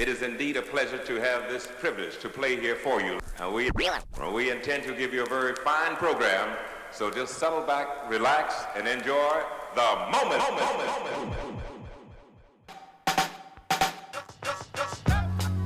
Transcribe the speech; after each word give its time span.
It 0.00 0.08
is 0.08 0.22
indeed 0.22 0.56
a 0.56 0.62
pleasure 0.62 0.96
to 0.96 1.14
have 1.16 1.50
this 1.50 1.68
privilege 1.78 2.18
to 2.20 2.30
play 2.30 2.58
here 2.58 2.74
for 2.74 3.02
you. 3.02 3.18
Uh, 3.38 3.50
we, 3.50 3.70
we 4.32 4.50
intend 4.50 4.82
to 4.84 4.94
give 4.94 5.12
you 5.12 5.24
a 5.24 5.28
very 5.28 5.54
fine 5.56 5.94
program, 5.96 6.56
so 6.90 7.10
just 7.10 7.34
settle 7.34 7.60
back, 7.60 8.08
relax, 8.08 8.54
and 8.74 8.88
enjoy 8.88 9.42
the 9.74 9.98
moment. 10.10 10.42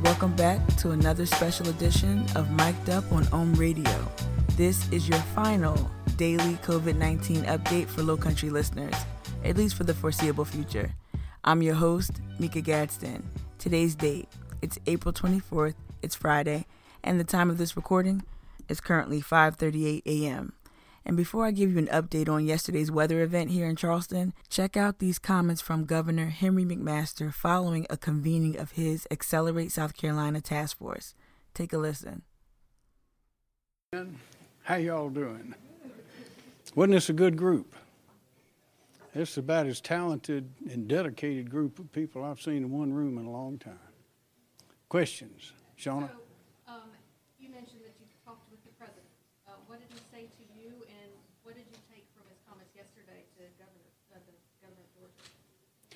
Welcome 0.02 0.34
back 0.34 0.66
to 0.78 0.90
another 0.90 1.26
special 1.26 1.68
edition 1.68 2.26
of 2.34 2.50
Mic'd 2.50 2.90
Up 2.90 3.04
on 3.12 3.28
Ohm 3.32 3.54
Radio. 3.54 4.10
This 4.56 4.90
is 4.90 5.08
your 5.08 5.20
final 5.36 5.88
daily 6.16 6.54
COVID 6.64 6.96
19 6.96 7.44
update 7.44 7.86
for 7.86 8.02
Low 8.02 8.16
Country 8.16 8.50
listeners, 8.50 8.96
at 9.44 9.56
least 9.56 9.76
for 9.76 9.84
the 9.84 9.94
foreseeable 9.94 10.44
future. 10.44 10.92
I'm 11.44 11.62
your 11.62 11.76
host, 11.76 12.20
Mika 12.40 12.62
Gadsden. 12.62 13.22
Today's 13.59 13.95
date, 13.95 14.29
it's 14.61 14.79
April 14.86 15.12
24th, 15.12 15.75
it's 16.03 16.14
Friday, 16.14 16.67
and 17.03 17.18
the 17.18 17.25
time 17.25 17.49
of 17.49 17.57
this 17.57 17.76
recording 17.76 18.22
is 18.68 18.81
currently 18.81 19.22
5:38 19.22 20.03
a.m. 20.04 20.53
And 21.07 21.17
before 21.17 21.46
I 21.46 21.50
give 21.50 21.72
you 21.72 21.79
an 21.79 21.86
update 21.89 22.29
on 22.29 22.46
yesterday's 22.46 22.90
weather 22.90 23.22
event 23.22 23.50
here 23.50 23.67
in 23.67 23.76
Charleston, 23.76 24.32
check 24.48 24.76
out 24.76 24.98
these 24.98 25.18
comments 25.18 25.61
from 25.61 25.85
Governor 25.85 26.26
Henry 26.26 26.64
McMaster 26.64 27.32
following 27.32 27.86
a 27.89 27.96
convening 27.96 28.59
of 28.59 28.72
his 28.72 29.07
Accelerate 29.11 29.73
South 29.73 29.96
Carolina 29.96 30.40
task 30.40 30.79
force. 30.79 31.14
Take 31.54 31.73
a 31.73 31.79
listen. 31.79 32.23
How 34.62 34.77
y'all 34.77 35.11
doing? 35.11 35.55
Wasn't 36.75 36.95
this 36.95 37.09
a 37.09 37.12
good 37.12 37.36
group? 37.36 37.75
It's 39.17 39.36
about 39.36 39.69
as 39.69 39.81
talented 39.81 40.50
and 40.69 40.89
dedicated 40.89 41.48
group 41.48 41.78
of 41.78 41.92
people 41.92 42.25
I've 42.25 42.41
seen 42.41 42.56
in 42.56 42.70
one 42.73 42.92
room 42.92 43.17
in 43.17 43.27
a 43.27 43.31
long 43.31 43.59
time. 43.59 43.78
Questions, 44.89 45.53
Shauna? 45.78 46.11
So, 46.11 46.75
um, 46.75 46.91
you 47.39 47.48
mentioned 47.48 47.83
that 47.87 47.95
you 48.01 48.06
talked 48.27 48.51
with 48.51 48.59
the 48.65 48.73
president. 48.75 49.06
Uh, 49.47 49.53
what 49.69 49.79
did 49.79 49.87
he 49.95 50.03
say 50.11 50.27
to 50.27 50.45
you, 50.59 50.83
and 50.89 51.11
what 51.45 51.55
did 51.55 51.62
you 51.71 51.79
take 51.95 52.06
from 52.11 52.27
his 52.29 52.43
comments 52.48 52.75
yesterday 52.75 53.23
to 53.39 53.47
Governor, 53.55 53.87
uh, 54.11 54.19
the 54.27 54.34
Governor 54.67 54.83
of 54.83 54.91
Georgia? 54.98 55.23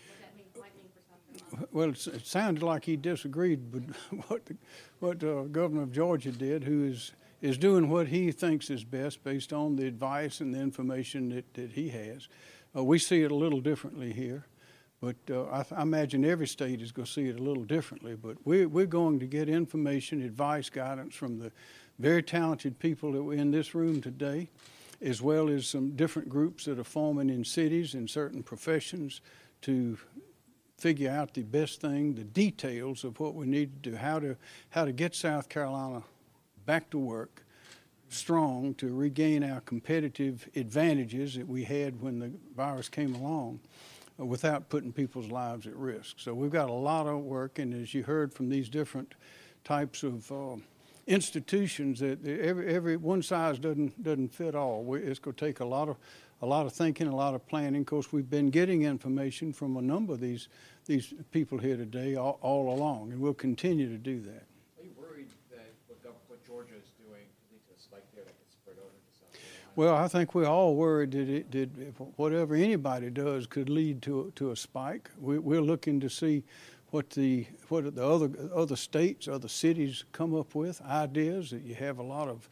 What 0.07 0.19
that 0.23 0.37
mean, 0.39 0.47
might 0.55 0.77
mean 0.79 0.87
for 0.95 1.03
South 1.11 1.19
Carolina? 1.27 1.69
Well, 1.75 1.91
it 1.91 2.25
sounded 2.25 2.63
like 2.63 2.85
he 2.85 2.97
disagreed 2.97 3.73
with 3.73 3.97
what 4.29 4.47
the, 4.47 4.57
what 5.01 5.25
uh, 5.25 5.51
Governor 5.51 5.83
of 5.83 5.91
Georgia 5.91 6.31
did, 6.31 6.63
who 6.63 6.85
is 6.85 7.13
is 7.41 7.57
doing 7.57 7.89
what 7.89 8.09
he 8.09 8.33
thinks 8.33 8.69
is 8.69 8.83
best 8.83 9.23
based 9.23 9.53
on 9.53 9.77
the 9.77 9.87
advice 9.87 10.41
and 10.41 10.53
the 10.53 10.59
information 10.59 11.29
that, 11.29 11.55
that 11.55 11.71
he 11.73 11.89
has. 11.89 12.29
Uh, 12.77 12.85
we 12.85 12.99
see 12.99 13.23
it 13.23 13.31
a 13.31 13.35
little 13.35 13.61
differently 13.61 14.13
here, 14.13 14.47
but 15.01 15.17
uh, 15.31 15.45
I, 15.45 15.65
I, 15.75 15.83
imagine 15.83 16.25
every 16.25 16.47
state 16.47 16.81
is 16.83 16.93
going 16.93 17.07
to 17.07 17.13
see 17.13 17.29
it 17.29 17.39
a 17.39 17.43
little 17.43 17.65
differently. 17.65 18.15
But 18.15 18.37
we, 18.45 18.67
we're 18.67 18.87
going 18.87 19.19
to 19.21 19.27
get 19.27 19.49
information, 19.49 20.23
advice, 20.23 20.69
guidance 20.69 21.15
from 21.15 21.39
the 21.39 21.51
very 21.99 22.23
talented 22.23 22.79
people 22.79 23.13
that 23.13 23.23
were 23.23 23.35
in 23.35 23.51
this 23.51 23.75
room 23.75 24.01
today, 24.01 24.51
as 25.01 25.23
well 25.23 25.49
as 25.49 25.67
some 25.67 25.91
different 25.97 26.29
groups 26.29 26.67
that 26.67 26.79
are 26.79 26.85
forming 26.85 27.31
in 27.31 27.45
cities 27.45 27.95
and 27.95 28.09
certain 28.09 28.43
professions 28.43 29.21
to 29.63 29.99
figure 30.77 31.11
out 31.11 31.35
the 31.35 31.43
best 31.43 31.81
thing, 31.81 32.15
the 32.15 32.25
details 32.25 33.03
of 33.03 33.19
what 33.19 33.35
we 33.35 33.47
need 33.47 33.83
to 33.83 33.91
do, 33.91 33.97
how 33.97 34.19
to 34.21 34.37
how 34.71 34.85
to 34.85 34.93
get 34.93 35.15
South 35.15 35.49
Carolina 35.49 36.03
back 36.67 36.91
to 36.91 36.99
work 36.99 37.45
strong 38.09 38.75
to 38.75 38.95
regain 38.95 39.45
our 39.45 39.61
competitive 39.61 40.49
advantages 40.57 41.35
that 41.35 41.47
we 41.47 41.65
had 41.65 42.01
when 42.01 42.19
the 42.19 42.33
virus 42.57 42.89
came 42.89 43.15
along 43.15 43.61
uh, 44.19 44.25
without 44.25 44.69
putting 44.69 44.93
people's 44.93 45.31
lives 45.31 45.67
at 45.67 45.77
risk. 45.77 46.17
So 46.19 46.35
we've 46.35 46.51
got 46.51 46.71
a 46.71 46.73
lot 46.73 47.07
of 47.07 47.21
work, 47.21 47.59
and 47.59 47.75
as 47.75 47.95
you 47.95 48.03
heard 48.03 48.33
from 48.33 48.49
these 48.49 48.69
different 48.69 49.15
types 49.65 50.03
of 50.03 50.31
uh, 50.33 50.57
institutions, 51.07 52.01
that 52.01 52.27
every, 52.27 52.67
every 52.69 52.97
one 52.97 53.23
size 53.23 53.59
doesn't 53.59 54.03
doesn't 54.03 54.35
fit 54.35 54.55
all. 54.55 54.83
We, 54.83 55.01
it's 55.01 55.19
going 55.19 55.37
to 55.37 55.45
take 55.45 55.61
a 55.61 55.65
lot 55.65 55.89
of 55.89 55.97
a 56.41 56.47
lot 56.47 56.67
of 56.67 56.73
thinking, 56.73 57.09
a 57.09 57.17
lot 57.17 57.35
of 57.35 57.47
planning. 57.47 57.81
Of 57.81 57.87
course, 57.87 58.13
we've 58.13 58.31
been 58.31 58.51
getting 58.51 58.83
information 58.83 59.53
from 59.53 59.77
a 59.77 59.83
number 59.83 60.15
of 60.15 60.21
these 60.21 60.49
these 60.87 61.13
people 61.31 61.59
here 61.59 61.77
today 61.77 62.17
all, 62.17 62.39
all 62.43 62.75
along, 62.75 63.13
and 63.13 63.21
we'll 63.21 63.35
continue 63.35 63.89
to 63.89 63.99
do 63.99 64.21
that. 64.23 64.48
Well, 69.79 69.95
I 69.95 70.09
think 70.09 70.35
we're 70.35 70.45
all 70.45 70.75
worried 70.75 71.13
that, 71.13 71.29
it, 71.29 71.53
that 71.53 71.69
whatever 72.17 72.57
anybody 72.57 73.11
does 73.11 73.47
could 73.47 73.69
lead 73.69 74.03
to, 74.03 74.33
to 74.35 74.51
a 74.51 74.57
spike. 74.57 75.09
We, 75.21 75.57
are 75.57 75.61
looking 75.61 76.01
to 76.01 76.11
see 76.11 76.43
what 76.91 77.11
the 77.11 77.47
what 77.69 77.95
the 77.95 78.05
other 78.05 78.29
other 78.53 78.75
states, 78.75 79.29
other 79.29 79.47
cities 79.47 80.03
come 80.11 80.35
up 80.35 80.57
with 80.57 80.83
ideas. 80.83 81.51
That 81.51 81.63
you 81.63 81.77
have 81.77 81.99
a 81.99 82.03
lot 82.03 82.27
of 82.27 82.49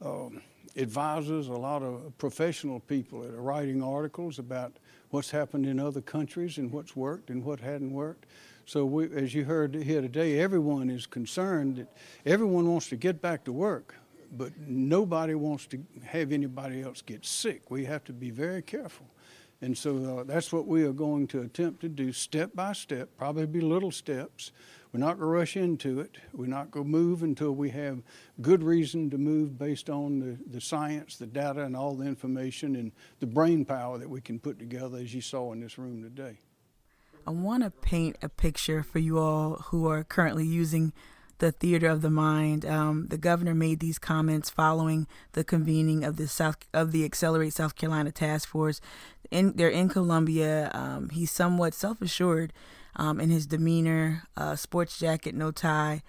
um, 0.00 0.40
advisors, 0.74 1.48
a 1.48 1.52
lot 1.52 1.82
of 1.82 2.16
professional 2.16 2.80
people 2.80 3.20
that 3.20 3.34
are 3.34 3.42
writing 3.42 3.82
articles 3.82 4.38
about 4.38 4.72
what's 5.10 5.30
happened 5.30 5.66
in 5.66 5.78
other 5.78 6.00
countries 6.00 6.56
and 6.56 6.72
what's 6.72 6.96
worked 6.96 7.28
and 7.28 7.44
what 7.44 7.60
hadn't 7.60 7.92
worked. 7.92 8.24
So, 8.64 8.86
we, 8.86 9.14
as 9.14 9.34
you 9.34 9.44
heard 9.44 9.74
here 9.74 10.00
today, 10.00 10.38
everyone 10.38 10.88
is 10.88 11.04
concerned 11.04 11.76
that 11.76 11.94
everyone 12.24 12.66
wants 12.66 12.88
to 12.88 12.96
get 12.96 13.20
back 13.20 13.44
to 13.44 13.52
work 13.52 13.94
but 14.32 14.52
nobody 14.58 15.34
wants 15.34 15.66
to 15.66 15.78
have 16.04 16.32
anybody 16.32 16.82
else 16.82 17.02
get 17.02 17.24
sick. 17.24 17.70
We 17.70 17.84
have 17.84 18.02
to 18.04 18.12
be 18.12 18.30
very 18.30 18.62
careful. 18.62 19.06
And 19.60 19.78
so 19.78 20.18
uh, 20.18 20.24
that's 20.24 20.52
what 20.52 20.66
we 20.66 20.82
are 20.84 20.92
going 20.92 21.28
to 21.28 21.42
attempt 21.42 21.82
to 21.82 21.88
do 21.88 22.12
step 22.12 22.50
by 22.54 22.72
step, 22.72 23.10
probably 23.16 23.46
be 23.46 23.60
little 23.60 23.92
steps. 23.92 24.50
We're 24.92 25.00
not 25.00 25.18
going 25.18 25.30
to 25.30 25.38
rush 25.38 25.56
into 25.56 26.00
it. 26.00 26.18
We're 26.32 26.46
not 26.46 26.70
going 26.70 26.86
to 26.86 26.90
move 26.90 27.22
until 27.22 27.52
we 27.52 27.70
have 27.70 28.02
good 28.40 28.62
reason 28.62 29.08
to 29.10 29.18
move 29.18 29.58
based 29.58 29.88
on 29.88 30.18
the, 30.18 30.36
the 30.50 30.60
science, 30.60 31.16
the 31.16 31.26
data, 31.26 31.62
and 31.62 31.76
all 31.76 31.94
the 31.94 32.06
information 32.06 32.74
and 32.74 32.92
the 33.20 33.26
brain 33.26 33.64
power 33.64 33.98
that 33.98 34.10
we 34.10 34.20
can 34.20 34.38
put 34.38 34.58
together, 34.58 34.98
as 34.98 35.14
you 35.14 35.20
saw 35.20 35.52
in 35.52 35.60
this 35.60 35.78
room 35.78 36.02
today. 36.02 36.38
I 37.26 37.30
want 37.30 37.62
to 37.62 37.70
paint 37.70 38.16
a 38.20 38.28
picture 38.28 38.82
for 38.82 38.98
you 38.98 39.18
all 39.18 39.64
who 39.66 39.86
are 39.86 40.02
currently 40.02 40.44
using 40.44 40.92
the 41.38 41.52
theater 41.52 41.88
of 41.88 42.02
the 42.02 42.10
mind. 42.10 42.64
Um, 42.64 43.06
the 43.08 43.18
governor 43.18 43.54
made 43.54 43.80
these 43.80 43.98
comments 43.98 44.50
following 44.50 45.06
the 45.32 45.44
convening 45.44 46.04
of 46.04 46.16
the 46.16 46.28
South 46.28 46.56
of 46.72 46.92
the 46.92 47.04
Accelerate 47.04 47.52
South 47.52 47.74
Carolina 47.76 48.12
Task 48.12 48.48
Force. 48.48 48.80
In, 49.30 49.54
they're 49.56 49.68
in 49.68 49.88
Columbia. 49.88 50.70
Um, 50.74 51.08
he's 51.10 51.30
somewhat 51.30 51.74
self 51.74 52.02
assured 52.02 52.52
um, 52.96 53.20
in 53.20 53.30
his 53.30 53.46
demeanor, 53.46 54.24
uh, 54.36 54.56
sports 54.56 54.98
jacket, 54.98 55.34
no 55.34 55.50
tie, 55.50 56.02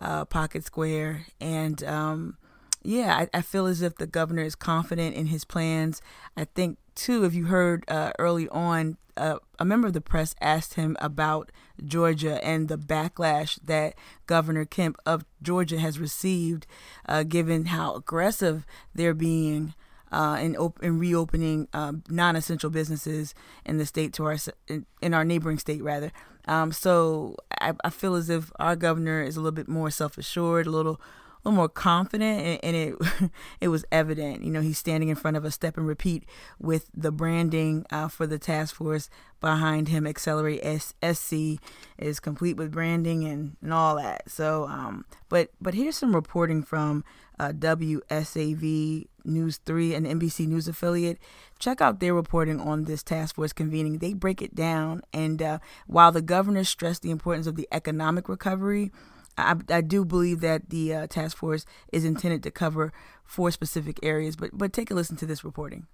uh, 0.00 0.24
pocket 0.24 0.64
square, 0.64 1.26
and 1.40 1.82
um, 1.84 2.36
yeah, 2.82 3.16
I, 3.16 3.38
I, 3.38 3.42
feel 3.42 3.66
as 3.66 3.82
if 3.82 3.96
the 3.96 4.06
governor 4.06 4.42
is 4.42 4.54
confident 4.54 5.16
in 5.16 5.26
his 5.26 5.44
plans. 5.44 6.02
I 6.36 6.44
think 6.44 6.78
too, 6.96 7.24
if 7.24 7.34
you 7.34 7.46
heard 7.46 7.84
uh, 7.88 8.12
early 8.18 8.48
on, 8.48 8.96
uh, 9.16 9.38
a 9.58 9.64
member 9.64 9.86
of 9.86 9.92
the 9.92 10.00
press 10.00 10.34
asked 10.40 10.74
him 10.74 10.96
about 11.00 11.50
Georgia 11.82 12.44
and 12.44 12.68
the 12.68 12.76
backlash 12.76 13.58
that 13.64 13.94
Governor 14.26 14.64
Kemp 14.64 14.96
of 15.06 15.24
Georgia 15.40 15.78
has 15.78 15.98
received, 15.98 16.66
uh, 17.08 17.22
given 17.22 17.66
how 17.66 17.94
aggressive 17.94 18.66
they're 18.94 19.14
being 19.14 19.74
uh, 20.12 20.38
in, 20.40 20.56
op- 20.56 20.82
in 20.82 20.98
reopening 20.98 21.68
um, 21.72 22.02
non-essential 22.08 22.70
businesses 22.70 23.34
in 23.64 23.78
the 23.78 23.86
state 23.86 24.12
to 24.14 24.24
our 24.24 24.36
in, 24.68 24.86
in 25.00 25.14
our 25.14 25.24
neighboring 25.24 25.58
state 25.58 25.82
rather. 25.82 26.12
Um, 26.46 26.72
so 26.72 27.36
I, 27.60 27.74
I 27.84 27.90
feel 27.90 28.14
as 28.14 28.30
if 28.30 28.52
our 28.58 28.76
governor 28.76 29.22
is 29.22 29.36
a 29.36 29.40
little 29.40 29.52
bit 29.52 29.68
more 29.68 29.90
self-assured, 29.90 30.66
a 30.66 30.70
little 30.70 31.00
little 31.46 31.56
more 31.56 31.68
confident, 31.68 32.40
and, 32.40 32.64
and 32.64 32.76
it 32.76 33.30
it 33.60 33.68
was 33.68 33.84
evident. 33.92 34.42
You 34.42 34.50
know, 34.50 34.60
he's 34.60 34.78
standing 34.78 35.08
in 35.08 35.16
front 35.16 35.36
of 35.36 35.44
a 35.44 35.50
step 35.50 35.76
and 35.76 35.86
repeat 35.86 36.24
with 36.58 36.90
the 36.94 37.12
branding 37.12 37.86
uh, 37.90 38.08
for 38.08 38.26
the 38.26 38.38
task 38.38 38.74
force 38.74 39.08
behind 39.40 39.88
him. 39.88 40.06
Accelerate 40.06 40.60
S- 40.62 40.94
SC 41.02 41.60
is 41.98 42.20
complete 42.20 42.56
with 42.56 42.72
branding 42.72 43.24
and, 43.24 43.56
and 43.62 43.72
all 43.72 43.96
that. 43.96 44.30
So, 44.30 44.66
um, 44.66 45.04
but 45.28 45.50
but 45.60 45.74
here's 45.74 45.96
some 45.96 46.14
reporting 46.14 46.62
from 46.62 47.04
uh, 47.38 47.52
WSAV 47.52 49.06
News 49.24 49.58
3, 49.58 49.94
an 49.94 50.04
NBC 50.04 50.46
News 50.46 50.68
affiliate. 50.68 51.18
Check 51.58 51.80
out 51.80 52.00
their 52.00 52.14
reporting 52.14 52.60
on 52.60 52.84
this 52.84 53.02
task 53.02 53.34
force 53.34 53.52
convening. 53.52 53.98
They 53.98 54.14
break 54.14 54.40
it 54.40 54.54
down. 54.54 55.02
And 55.12 55.42
uh, 55.42 55.58
while 55.86 56.12
the 56.12 56.22
governor 56.22 56.64
stressed 56.64 57.02
the 57.02 57.10
importance 57.10 57.46
of 57.46 57.56
the 57.56 57.68
economic 57.72 58.28
recovery, 58.28 58.90
I, 59.38 59.56
I 59.68 59.80
do 59.80 60.04
believe 60.04 60.40
that 60.40 60.70
the 60.70 60.94
uh, 60.94 61.06
task 61.06 61.36
force 61.36 61.66
is 61.92 62.04
intended 62.04 62.42
to 62.44 62.50
cover 62.50 62.92
four 63.24 63.50
specific 63.50 63.98
areas, 64.02 64.36
but 64.36 64.50
but 64.52 64.72
take 64.72 64.90
a 64.90 64.94
listen 64.94 65.16
to 65.16 65.26
this 65.26 65.44
reporting. 65.44 65.86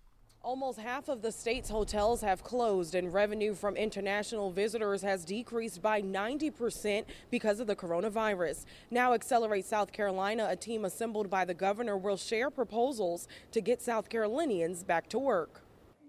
Almost 0.45 0.81
half 0.81 1.09
of 1.09 1.23
the 1.23 1.31
state's 1.31 1.71
hotels 1.71 2.21
have 2.23 2.43
closed, 2.43 2.97
and 2.97 3.15
revenue 3.15 3.55
from 3.55 3.77
international 3.77 4.51
visitors 4.51 5.01
has 5.03 5.25
decreased 5.25 5.81
by 5.81 6.03
90% 6.03 7.05
because 7.31 7.61
of 7.61 7.69
the 7.69 7.77
coronavirus. 7.77 8.65
Now, 8.91 9.15
Accelerate 9.15 9.67
South 9.67 9.93
Carolina, 9.93 10.49
a 10.51 10.57
team 10.57 10.85
assembled 10.85 11.31
by 11.31 11.45
the 11.45 11.55
governor, 11.55 11.97
will 11.97 12.17
share 12.17 12.51
proposals 12.51 13.29
to 13.53 13.61
get 13.61 13.81
South 13.81 14.09
Carolinians 14.09 14.83
back 14.83 15.09
to 15.11 15.19
work. 15.21 15.63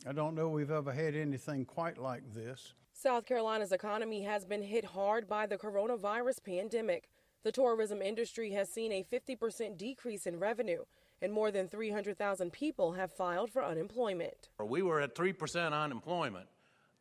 I 0.08 0.14
don't 0.14 0.34
know 0.34 0.50
we've 0.50 0.72
ever 0.72 0.92
had 0.92 1.16
anything 1.16 1.64
quite 1.64 2.00
like 2.00 2.24
this. 2.34 2.74
South 2.92 3.28
Carolina's 3.28 3.72
economy 3.72 4.24
has 4.24 4.46
been 4.46 4.64
hit 4.64 4.86
hard 4.86 5.30
by 5.30 5.46
the 5.46 5.58
coronavirus 5.58 6.44
pandemic. 6.44 7.08
The 7.44 7.52
tourism 7.52 8.02
industry 8.02 8.52
has 8.52 8.70
seen 8.70 8.94
a 8.94 9.04
50% 9.04 9.78
decrease 9.78 10.26
in 10.26 10.40
revenue, 10.40 10.86
and 11.22 11.34
more 11.34 11.52
than 11.52 11.68
300,000 11.68 12.54
people 12.54 12.94
have 12.94 13.12
filed 13.12 13.52
for 13.52 13.66
unemployment. 13.66 14.48
We 14.66 14.82
were 14.82 15.02
at 15.02 15.14
3% 15.14 15.74
unemployment. 15.74 16.48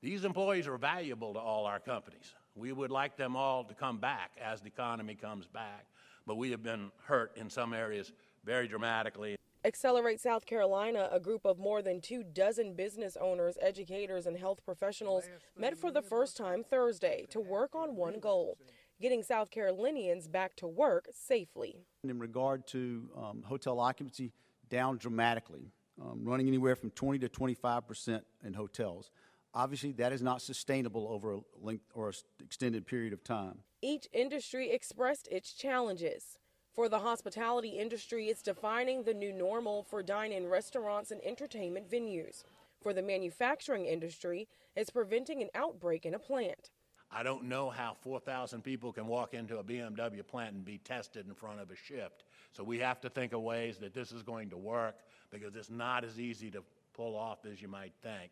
These 0.00 0.24
employees 0.24 0.66
are 0.66 0.76
valuable 0.76 1.32
to 1.34 1.38
all 1.38 1.64
our 1.64 1.78
companies. 1.78 2.34
We 2.56 2.72
would 2.72 2.90
like 2.90 3.16
them 3.16 3.36
all 3.36 3.62
to 3.62 3.72
come 3.72 3.98
back 3.98 4.32
as 4.42 4.60
the 4.60 4.66
economy 4.66 5.14
comes 5.14 5.46
back, 5.46 5.86
but 6.26 6.34
we 6.34 6.50
have 6.50 6.62
been 6.64 6.90
hurt 7.04 7.36
in 7.36 7.48
some 7.48 7.72
areas 7.72 8.12
very 8.44 8.66
dramatically. 8.66 9.36
Accelerate 9.64 10.20
South 10.20 10.44
Carolina, 10.44 11.08
a 11.12 11.20
group 11.20 11.44
of 11.44 11.56
more 11.56 11.82
than 11.82 12.00
two 12.00 12.24
dozen 12.24 12.74
business 12.74 13.16
owners, 13.20 13.56
educators, 13.62 14.26
and 14.26 14.36
health 14.36 14.58
professionals, 14.64 15.22
met 15.56 15.78
for 15.78 15.92
the 15.92 16.02
first 16.02 16.36
time 16.36 16.64
Thursday 16.64 17.26
to 17.30 17.38
work 17.38 17.76
on 17.76 17.94
one 17.94 18.18
goal 18.18 18.58
getting 19.02 19.22
South 19.22 19.50
Carolinians 19.50 20.28
back 20.28 20.56
to 20.56 20.66
work 20.66 21.08
safely. 21.12 21.84
In 22.04 22.18
regard 22.18 22.66
to 22.68 23.10
um, 23.16 23.42
hotel 23.42 23.80
occupancy, 23.80 24.32
down 24.70 24.96
dramatically, 24.96 25.72
um, 26.00 26.24
running 26.24 26.48
anywhere 26.48 26.76
from 26.76 26.90
20 26.90 27.18
to 27.18 27.28
25 27.28 27.86
percent 27.86 28.24
in 28.44 28.54
hotels. 28.54 29.10
Obviously, 29.54 29.92
that 29.92 30.12
is 30.12 30.22
not 30.22 30.40
sustainable 30.40 31.08
over 31.10 31.34
a 31.34 31.40
length 31.60 31.84
or 31.94 32.08
an 32.08 32.14
extended 32.40 32.86
period 32.86 33.12
of 33.12 33.22
time. 33.22 33.58
Each 33.82 34.06
industry 34.12 34.70
expressed 34.70 35.28
its 35.30 35.52
challenges. 35.52 36.38
For 36.72 36.88
the 36.88 37.00
hospitality 37.00 37.70
industry, 37.70 38.28
it's 38.28 38.40
defining 38.40 39.02
the 39.02 39.12
new 39.12 39.30
normal 39.30 39.82
for 39.82 40.02
dine 40.02 40.32
in 40.32 40.46
restaurants 40.46 41.10
and 41.10 41.20
entertainment 41.22 41.90
venues. 41.90 42.44
For 42.80 42.94
the 42.94 43.02
manufacturing 43.02 43.84
industry, 43.84 44.48
it's 44.74 44.88
preventing 44.88 45.42
an 45.42 45.50
outbreak 45.54 46.06
in 46.06 46.14
a 46.14 46.18
plant. 46.18 46.70
I 47.14 47.22
don't 47.22 47.44
know 47.44 47.68
how 47.68 47.94
4,000 48.00 48.62
people 48.62 48.92
can 48.92 49.06
walk 49.06 49.34
into 49.34 49.58
a 49.58 49.64
BMW 49.64 50.26
plant 50.26 50.54
and 50.54 50.64
be 50.64 50.78
tested 50.78 51.26
in 51.26 51.34
front 51.34 51.60
of 51.60 51.70
a 51.70 51.76
shift. 51.76 52.24
So 52.52 52.64
we 52.64 52.78
have 52.78 53.00
to 53.02 53.10
think 53.10 53.32
of 53.32 53.42
ways 53.42 53.76
that 53.78 53.92
this 53.92 54.12
is 54.12 54.22
going 54.22 54.48
to 54.50 54.56
work 54.56 54.96
because 55.30 55.54
it's 55.54 55.70
not 55.70 56.04
as 56.04 56.18
easy 56.18 56.50
to 56.50 56.62
pull 56.94 57.16
off 57.16 57.44
as 57.50 57.60
you 57.60 57.68
might 57.68 57.92
think. 58.02 58.30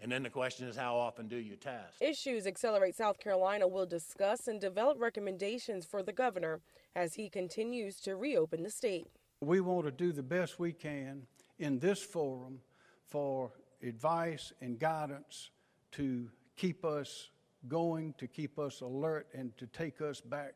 And 0.00 0.10
then 0.10 0.22
the 0.22 0.30
question 0.30 0.66
is, 0.66 0.76
how 0.76 0.96
often 0.96 1.28
do 1.28 1.36
you 1.36 1.56
test? 1.56 2.00
Issues 2.00 2.46
Accelerate 2.46 2.96
South 2.96 3.20
Carolina 3.20 3.68
will 3.68 3.86
discuss 3.86 4.48
and 4.48 4.60
develop 4.60 5.00
recommendations 5.00 5.84
for 5.84 6.02
the 6.02 6.12
governor 6.12 6.60
as 6.96 7.14
he 7.14 7.28
continues 7.28 8.00
to 8.00 8.16
reopen 8.16 8.62
the 8.62 8.70
state. 8.70 9.06
We 9.40 9.60
want 9.60 9.84
to 9.84 9.92
do 9.92 10.12
the 10.12 10.22
best 10.22 10.58
we 10.58 10.72
can 10.72 11.26
in 11.58 11.78
this 11.78 12.02
forum 12.02 12.60
for 13.06 13.52
advice 13.82 14.52
and 14.60 14.78
guidance 14.78 15.50
to 15.92 16.28
keep 16.56 16.84
us 16.84 17.28
going, 17.68 18.14
to 18.18 18.26
keep 18.26 18.58
us 18.58 18.80
alert, 18.80 19.28
and 19.34 19.56
to 19.58 19.66
take 19.66 20.00
us 20.00 20.20
back 20.20 20.54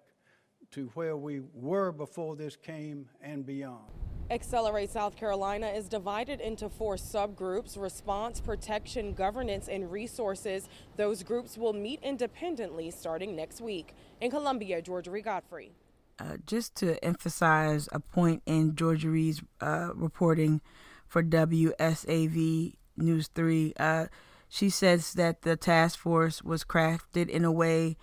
to 0.72 0.90
where 0.94 1.16
we 1.16 1.40
were 1.54 1.92
before 1.92 2.36
this 2.36 2.56
came 2.56 3.08
and 3.22 3.46
beyond. 3.46 3.84
Accelerate 4.28 4.90
South 4.90 5.14
Carolina 5.14 5.68
is 5.68 5.88
divided 5.88 6.40
into 6.40 6.68
four 6.68 6.96
subgroups 6.96 7.80
response, 7.80 8.40
protection, 8.40 9.12
governance, 9.12 9.68
and 9.68 9.90
resources. 9.90 10.68
Those 10.96 11.22
groups 11.22 11.56
will 11.56 11.72
meet 11.72 12.00
independently 12.02 12.90
starting 12.90 13.36
next 13.36 13.60
week. 13.60 13.94
In 14.20 14.30
Columbia, 14.30 14.82
Georgia 14.82 15.20
Godfrey. 15.20 15.70
Uh, 16.18 16.38
just 16.44 16.74
to 16.76 17.02
emphasize 17.04 17.88
a 17.92 18.00
point 18.00 18.42
in 18.46 18.74
Georgia 18.74 19.10
Reed's 19.10 19.42
uh, 19.60 19.90
reporting 19.94 20.60
for 21.06 21.22
WSAV 21.22 22.74
News 22.96 23.28
3, 23.28 23.74
uh, 23.78 24.06
she 24.48 24.70
says 24.70 25.14
that 25.14 25.42
the 25.42 25.56
task 25.56 25.98
force 25.98 26.42
was 26.42 26.64
crafted 26.64 27.28
in 27.28 27.44
a 27.44 27.52
way 27.52 27.96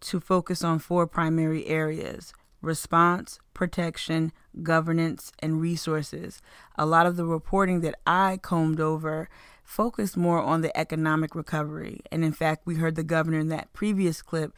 to 0.00 0.20
focus 0.20 0.64
on 0.64 0.78
four 0.78 1.06
primary 1.06 1.66
areas 1.66 2.32
response, 2.60 3.40
protection, 3.54 4.32
governance, 4.62 5.32
and 5.40 5.60
resources. 5.60 6.40
A 6.76 6.86
lot 6.86 7.06
of 7.06 7.16
the 7.16 7.24
reporting 7.24 7.80
that 7.80 7.96
I 8.06 8.38
combed 8.40 8.78
over 8.78 9.28
focused 9.64 10.16
more 10.16 10.40
on 10.40 10.60
the 10.60 10.76
economic 10.78 11.34
recovery. 11.34 12.02
And 12.12 12.24
in 12.24 12.32
fact, 12.32 12.66
we 12.66 12.76
heard 12.76 12.94
the 12.94 13.02
governor 13.02 13.40
in 13.40 13.48
that 13.48 13.72
previous 13.72 14.22
clip 14.22 14.52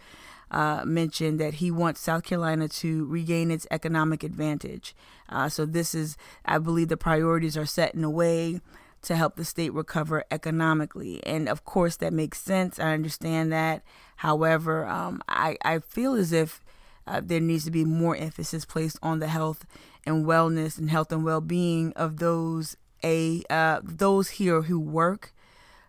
uh, 0.51 0.83
mention 0.85 1.39
that 1.39 1.55
he 1.55 1.71
wants 1.71 2.01
South 2.01 2.25
Carolina 2.25 2.69
to 2.69 3.07
regain 3.07 3.51
its 3.51 3.67
economic 3.71 4.23
advantage. 4.23 4.95
Uh, 5.29 5.49
so, 5.49 5.65
this 5.65 5.95
is, 5.95 6.17
I 6.45 6.59
believe, 6.59 6.89
the 6.89 6.97
priorities 6.97 7.57
are 7.57 7.67
set 7.67 7.95
in 7.95 8.05
a 8.05 8.11
way 8.11 8.61
to 9.05 9.17
help 9.17 9.37
the 9.37 9.45
state 9.45 9.73
recover 9.73 10.25
economically. 10.31 11.25
And 11.25 11.49
of 11.49 11.65
course, 11.65 11.97
that 11.97 12.13
makes 12.13 12.41
sense. 12.41 12.79
I 12.79 12.93
understand 12.93 13.53
that. 13.53 13.83
However, 14.17 14.87
um, 14.87 15.23
I, 15.29 15.57
I 15.65 15.79
feel 15.81 16.15
as 16.15 16.33
if 16.33 16.63
uh, 17.07 17.21
there 17.23 17.41
needs 17.41 17.65
to 17.65 17.71
be 17.71 17.85
more 17.85 18.17
emphasis 18.17 18.65
placed 18.65 18.99
on 19.03 19.19
the 19.19 19.29
health 19.29 19.67
and 20.07 20.25
wellness 20.25 20.79
and 20.79 20.91
health 20.91 21.13
and 21.13 21.25
well-being 21.25 21.93
of 21.95 22.19
those 22.19 22.77
a 23.03 23.43
uh, 23.51 23.81
those 23.85 24.31
here 24.31 24.63
who 24.63 24.81
work, 24.81 25.35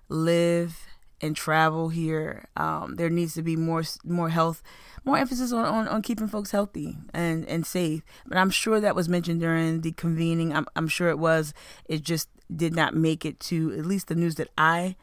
live, 0.10 0.86
and 1.26 1.36
travel 1.36 1.90
here. 1.90 2.46
Um, 2.56 2.96
there 2.96 3.10
needs 3.10 3.34
to 3.34 3.42
be 3.42 3.56
more 3.56 3.84
more 4.04 4.30
health, 4.30 4.64
more 5.04 5.18
emphasis 5.18 5.52
on, 5.52 5.66
on, 5.66 5.88
on, 5.88 6.02
keeping 6.02 6.28
folks 6.28 6.52
healthy 6.52 6.98
and, 7.14 7.46
and 7.48 7.66
safe. 7.66 8.04
But 8.26 8.38
I'm 8.38 8.50
sure 8.50 8.80
that 8.80 8.96
was 8.96 9.10
mentioned 9.10 9.42
during 9.42 9.82
the 9.82 9.92
convening. 9.92 10.56
I'm, 10.56 10.66
I'm 10.76 10.88
sure 10.88 11.10
it 11.10 11.20
was. 11.20 11.54
It 11.86 12.04
just 12.04 12.30
did 12.56 12.76
not 12.76 12.96
make 12.96 13.26
it 13.26 13.40
to 13.42 13.74
at 13.74 13.86
least 13.86 14.08
the 14.08 14.16
news 14.16 14.36
that 14.36 14.50
I 14.58 14.96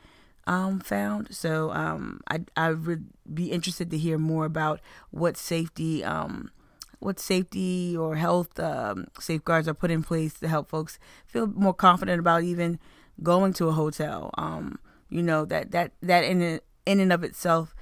um, 0.46 0.80
found. 0.80 1.34
So 1.34 1.70
um, 1.72 2.20
I 2.28 2.40
I 2.56 2.72
would 2.72 3.06
be 3.32 3.50
interested 3.50 3.90
to 3.90 3.98
hear 3.98 4.18
more 4.18 4.44
about 4.44 4.80
what 5.10 5.36
safety 5.36 6.04
um, 6.04 6.50
what 6.98 7.18
safety 7.18 7.96
or 7.96 8.16
health 8.16 8.58
um, 8.60 9.08
safeguards 9.18 9.66
are 9.68 9.74
put 9.74 9.90
in 9.90 10.02
place 10.02 10.38
to 10.38 10.48
help 10.48 10.68
folks 10.68 10.98
feel 11.26 11.46
more 11.46 11.74
confident 11.74 12.20
about 12.20 12.44
even 12.44 12.78
going 13.22 13.52
to 13.54 13.68
a 13.68 13.72
hotel. 13.72 14.30
Um, 14.38 14.78
you 15.12 15.22
know 15.22 15.44
that 15.44 15.70
that 15.72 15.92
that 16.02 16.24
in 16.24 16.60
in 16.86 17.00
and 17.00 17.12
of 17.12 17.22
itself 17.22 17.74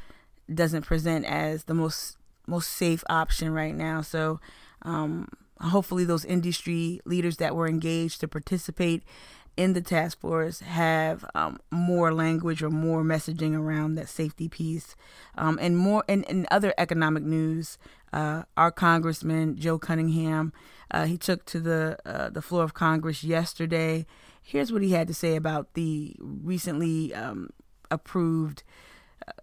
doesn't 0.53 0.83
present 0.83 1.25
as 1.25 1.65
the 1.65 1.75
most 1.75 2.17
most 2.47 2.71
safe 2.71 3.05
option 3.09 3.53
right 3.53 3.75
now. 3.75 4.03
So 4.03 4.41
um, 4.83 5.29
hopefully 5.61 6.05
those 6.05 6.25
industry 6.25 7.01
leaders 7.05 7.37
that 7.37 7.55
were 7.55 7.69
engaged 7.69 8.21
to 8.21 8.29
participate 8.29 9.05
in 9.57 9.73
the 9.73 9.81
task 9.81 10.21
force 10.21 10.61
have 10.61 11.25
um, 11.35 11.59
more 11.71 12.15
language 12.15 12.63
or 12.63 12.71
more 12.71 13.03
messaging 13.03 13.55
around 13.55 13.95
that 13.95 14.09
safety 14.09 14.49
piece 14.49 14.97
um, 15.37 15.59
and 15.61 15.77
more 15.77 16.05
and, 16.09 16.47
other 16.51 16.73
economic 16.79 17.23
news 17.23 17.77
uh, 18.13 18.45
our 18.57 18.71
congressman 18.71 19.57
joe 19.57 19.79
cunningham 19.79 20.53
uh, 20.93 21.05
he 21.05 21.19
took 21.19 21.45
to 21.45 21.61
the 21.61 21.99
uh, 22.07 22.31
the 22.31 22.41
floor 22.41 22.63
of 22.63 22.75
congress 22.75 23.23
yesterday 23.23 24.07
here's 24.51 24.73
what 24.73 24.83
he 24.83 24.91
had 24.93 25.09
to 25.09 25.15
say 25.15 25.37
about 25.37 25.75
the 25.75 26.15
recently 26.19 27.15
um, 27.15 27.51
approved 27.91 28.63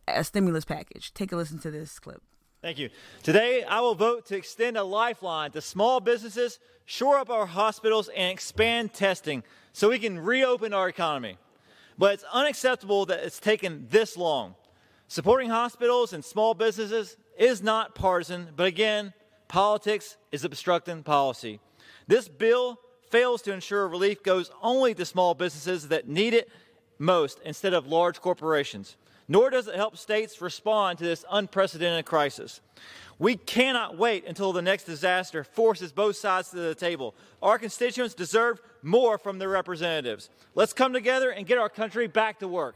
uh, 0.07 0.23
stimulus 0.23 0.65
package 0.65 1.13
take 1.13 1.31
a 1.31 1.35
listen 1.35 1.59
to 1.59 1.71
this 1.71 1.99
clip 1.99 2.21
Thank 2.61 2.79
you. 2.79 2.89
Today, 3.21 3.63
I 3.63 3.81
will 3.81 3.93
vote 3.93 4.25
to 4.25 4.35
extend 4.35 4.77
a 4.77 4.83
lifeline 4.83 5.51
to 5.51 5.61
small 5.61 5.99
businesses, 5.99 6.59
shore 6.85 7.17
up 7.17 7.29
our 7.29 7.45
hospitals, 7.45 8.09
and 8.09 8.31
expand 8.31 8.93
testing 8.93 9.43
so 9.73 9.89
we 9.89 9.99
can 9.99 10.19
reopen 10.19 10.73
our 10.73 10.89
economy. 10.89 11.37
But 11.99 12.15
it's 12.15 12.25
unacceptable 12.33 13.05
that 13.05 13.23
it's 13.23 13.39
taken 13.39 13.87
this 13.89 14.17
long. 14.17 14.55
Supporting 15.07 15.49
hospitals 15.49 16.13
and 16.13 16.25
small 16.25 16.55
businesses 16.55 17.15
is 17.37 17.61
not 17.61 17.93
partisan, 17.93 18.49
but 18.55 18.65
again, 18.65 19.13
politics 19.47 20.17
is 20.31 20.43
obstructing 20.43 21.03
policy. 21.03 21.59
This 22.07 22.27
bill 22.27 22.79
fails 23.09 23.41
to 23.43 23.53
ensure 23.53 23.87
relief 23.87 24.23
goes 24.23 24.51
only 24.61 24.93
to 24.93 25.05
small 25.05 25.33
businesses 25.33 25.87
that 25.89 26.07
need 26.07 26.33
it 26.33 26.49
most 26.99 27.39
instead 27.45 27.73
of 27.73 27.87
large 27.87 28.21
corporations. 28.21 28.97
Nor 29.27 29.49
does 29.49 29.67
it 29.67 29.75
help 29.75 29.97
states 29.97 30.41
respond 30.41 30.99
to 30.99 31.03
this 31.03 31.25
unprecedented 31.29 32.05
crisis. 32.05 32.61
We 33.19 33.35
cannot 33.35 33.97
wait 33.97 34.25
until 34.25 34.53
the 34.53 34.61
next 34.61 34.83
disaster 34.83 35.43
forces 35.43 35.91
both 35.91 36.15
sides 36.15 36.49
to 36.51 36.57
the 36.57 36.75
table. 36.75 37.15
Our 37.41 37.57
constituents 37.57 38.13
deserve 38.13 38.61
more 38.83 39.17
from 39.17 39.39
their 39.39 39.49
representatives. 39.49 40.29
Let's 40.55 40.73
come 40.73 40.93
together 40.93 41.31
and 41.31 41.45
get 41.45 41.57
our 41.57 41.69
country 41.69 42.07
back 42.07 42.39
to 42.39 42.47
work. 42.47 42.75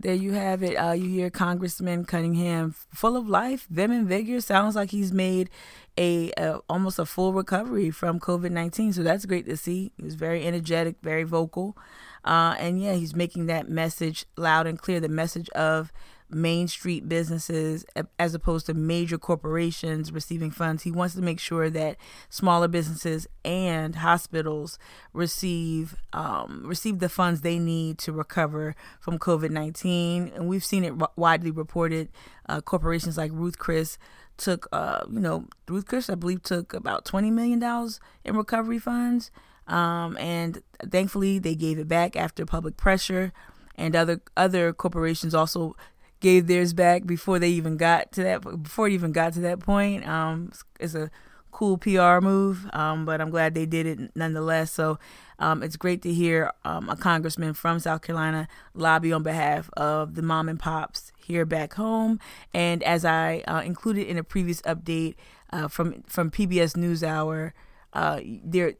There 0.00 0.14
you 0.14 0.32
have 0.34 0.62
it. 0.62 0.76
Uh, 0.76 0.92
you 0.92 1.08
hear 1.08 1.28
Congressman 1.28 2.04
Cunningham, 2.04 2.72
full 2.94 3.16
of 3.16 3.28
life, 3.28 3.66
vim 3.68 3.90
and 3.90 4.06
vigor. 4.06 4.40
Sounds 4.40 4.76
like 4.76 4.92
he's 4.92 5.12
made 5.12 5.50
a, 5.98 6.30
a 6.36 6.60
almost 6.68 7.00
a 7.00 7.04
full 7.04 7.32
recovery 7.32 7.90
from 7.90 8.20
COVID 8.20 8.52
nineteen. 8.52 8.92
So 8.92 9.02
that's 9.02 9.26
great 9.26 9.46
to 9.46 9.56
see. 9.56 9.90
He 9.96 10.04
was 10.04 10.14
very 10.14 10.46
energetic, 10.46 10.96
very 11.02 11.24
vocal, 11.24 11.76
uh, 12.24 12.54
and 12.60 12.80
yeah, 12.80 12.92
he's 12.92 13.16
making 13.16 13.46
that 13.46 13.68
message 13.68 14.24
loud 14.36 14.68
and 14.68 14.78
clear. 14.78 15.00
The 15.00 15.08
message 15.08 15.48
of 15.50 15.90
Main 16.30 16.68
Street 16.68 17.08
businesses 17.08 17.84
as 18.18 18.34
opposed 18.34 18.66
to 18.66 18.74
major 18.74 19.16
corporations 19.16 20.12
receiving 20.12 20.50
funds. 20.50 20.82
He 20.82 20.90
wants 20.90 21.14
to 21.14 21.22
make 21.22 21.40
sure 21.40 21.70
that 21.70 21.96
smaller 22.28 22.68
businesses 22.68 23.26
and 23.44 23.96
hospitals 23.96 24.78
receive 25.12 25.96
um, 26.12 26.62
receive 26.66 26.98
the 26.98 27.08
funds 27.08 27.40
they 27.40 27.58
need 27.58 27.98
to 27.98 28.12
recover 28.12 28.74
from 29.00 29.18
COVID 29.18 29.50
nineteen. 29.50 30.30
And 30.34 30.48
we've 30.48 30.64
seen 30.64 30.84
it 30.84 30.94
widely 31.16 31.50
reported. 31.50 32.08
Uh, 32.48 32.60
corporations 32.60 33.16
like 33.16 33.30
Ruth 33.32 33.58
Chris 33.58 33.98
took, 34.36 34.68
uh, 34.72 35.04
you 35.10 35.20
know, 35.20 35.46
Ruth 35.68 35.86
Chris, 35.86 36.08
I 36.08 36.14
believe, 36.14 36.42
took 36.42 36.74
about 36.74 37.04
twenty 37.04 37.30
million 37.30 37.58
dollars 37.58 38.00
in 38.24 38.36
recovery 38.36 38.78
funds. 38.78 39.30
Um, 39.66 40.16
and 40.16 40.62
thankfully, 40.90 41.38
they 41.38 41.54
gave 41.54 41.78
it 41.78 41.88
back 41.88 42.16
after 42.16 42.46
public 42.46 42.76
pressure, 42.76 43.32
and 43.76 43.94
other 43.94 44.20
other 44.36 44.72
corporations 44.72 45.34
also 45.34 45.76
gave 46.20 46.46
theirs 46.46 46.72
back 46.72 47.06
before 47.06 47.38
they 47.38 47.50
even 47.50 47.76
got 47.76 48.12
to 48.12 48.22
that 48.22 48.62
before 48.62 48.88
it 48.88 48.92
even 48.92 49.12
got 49.12 49.32
to 49.34 49.40
that 49.40 49.60
point. 49.60 50.06
Um, 50.06 50.52
it's 50.80 50.94
a 50.94 51.10
cool 51.50 51.78
PR 51.78 52.20
move, 52.20 52.68
um, 52.72 53.04
but 53.04 53.20
I'm 53.20 53.30
glad 53.30 53.54
they 53.54 53.66
did 53.66 53.86
it 53.86 54.14
nonetheless. 54.14 54.70
So 54.70 54.98
um, 55.38 55.62
it's 55.62 55.76
great 55.76 56.02
to 56.02 56.12
hear 56.12 56.52
um, 56.64 56.88
a 56.88 56.96
congressman 56.96 57.54
from 57.54 57.80
South 57.80 58.02
Carolina 58.02 58.48
lobby 58.74 59.12
on 59.12 59.22
behalf 59.22 59.70
of 59.76 60.14
the 60.14 60.22
mom 60.22 60.48
and 60.48 60.58
pops 60.58 61.12
here 61.16 61.44
back 61.44 61.74
home. 61.74 62.20
And 62.54 62.82
as 62.82 63.04
I 63.04 63.42
uh, 63.46 63.62
included 63.64 64.06
in 64.06 64.18
a 64.18 64.24
previous 64.24 64.62
update 64.62 65.14
uh, 65.50 65.68
from 65.68 66.02
from 66.06 66.30
PBS 66.30 66.76
NewsHour 66.76 67.52
uh, 67.98 68.20
there 68.44 68.74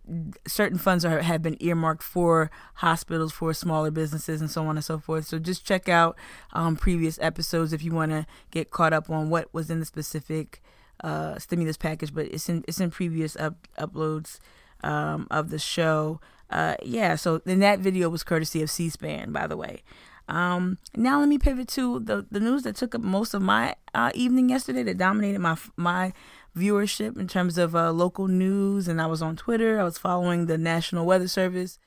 certain 0.47 0.79
funds 0.79 1.05
are, 1.05 1.21
have 1.23 1.43
been 1.43 1.57
earmarked 1.59 2.05
for 2.05 2.53
hospitals, 2.75 3.33
for 3.33 3.53
smaller 3.53 3.91
businesses, 3.91 4.41
and 4.41 4.49
so 4.49 4.65
on 4.65 4.77
and 4.77 4.85
so 4.85 4.97
forth. 4.97 5.27
So 5.27 5.41
just 5.41 5.65
check 5.65 5.89
out 5.89 6.17
um, 6.53 6.77
previous 6.77 7.19
episodes 7.21 7.73
if 7.73 7.83
you 7.83 7.91
want 7.93 8.13
to 8.13 8.27
get 8.53 8.71
caught 8.71 8.93
up 8.93 9.11
on 9.11 9.29
what 9.29 9.53
was 9.53 9.71
in 9.71 9.81
the 9.81 9.87
specific 9.87 10.63
uh, 11.03 11.37
stimulus 11.41 11.77
package. 11.77 12.15
But 12.15 12.27
it's 12.27 12.49
in 12.49 12.65
it's 12.69 12.79
in 12.79 12.93
previous 12.93 13.35
up, 13.35 13.57
uploads 13.77 14.39
um, 14.85 15.27
of 15.33 15.51
the 15.51 15.59
show. 15.59 16.21
Uh, 16.49 16.77
yeah, 16.85 17.17
so 17.17 17.39
then 17.39 17.59
that 17.59 17.81
video 17.81 18.09
was 18.09 18.23
courtesy 18.23 18.63
of 18.63 18.71
C-SPAN, 18.71 19.33
by 19.33 19.49
the 19.49 19.57
way. 19.57 19.83
Um, 20.29 20.79
now 20.95 21.19
let 21.19 21.29
me 21.29 21.39
pivot 21.39 21.67
to 21.69 21.99
the 21.99 22.25
the 22.31 22.39
news 22.39 22.63
that 22.63 22.77
took 22.77 22.95
up 22.95 23.01
most 23.01 23.35
of 23.35 23.43
my 23.43 23.75
uh, 23.95 24.13
evening 24.15 24.49
yesterday, 24.49 24.85
that 24.85 24.97
dominated 24.97 25.41
my 25.41 25.57
my 25.77 26.13
viewership 26.59 27.19
in 27.19 27.29
terms 27.29 27.59
of 27.59 27.75
uh, 27.75 27.93
local 27.93 28.29
news, 28.29 28.89
and 28.89 29.01
I 29.01 29.07
was 29.07 29.23
on 29.23 29.37
Twitter. 29.37 29.81
I 29.81 29.85
was 29.85 29.99
following 29.99 30.47
the 30.47 30.59
National 30.59 31.07
Weather 31.07 31.29
Service. 31.29 31.79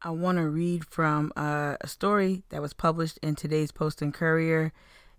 I 0.00 0.10
want 0.10 0.38
to 0.38 0.48
read 0.48 0.84
from 0.84 1.32
uh, 1.36 1.76
a 1.80 1.88
story 1.88 2.44
that 2.50 2.62
was 2.62 2.72
published 2.72 3.18
in 3.22 3.34
today's 3.34 3.72
Post 3.72 4.00
and 4.00 4.14
Courier. 4.14 4.72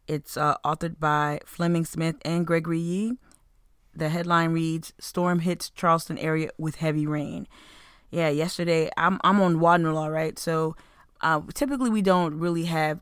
It's 0.08 0.38
uh, 0.38 0.56
authored 0.66 1.00
by 1.00 1.40
Fleming 1.46 1.86
Smith 1.86 2.16
and 2.24 2.48
Gregory 2.48 2.80
Yee. 2.80 3.18
The 3.94 4.10
headline 4.10 4.52
reads 4.52 4.94
Storm 5.00 5.40
hits 5.40 5.70
Charleston 5.70 6.18
area 6.18 6.50
with 6.58 6.76
heavy 6.76 7.06
rain. 7.06 7.48
Yeah, 8.10 8.30
yesterday, 8.30 8.90
I'm, 8.98 9.20
I'm 9.24 9.42
on 9.42 9.58
Wadmalaw, 9.58 10.12
right? 10.12 10.40
So 10.40 10.76
uh, 11.22 11.42
typically 11.54 11.90
we 11.90 12.02
don't 12.02 12.40
really 12.40 12.66
have, 12.66 13.00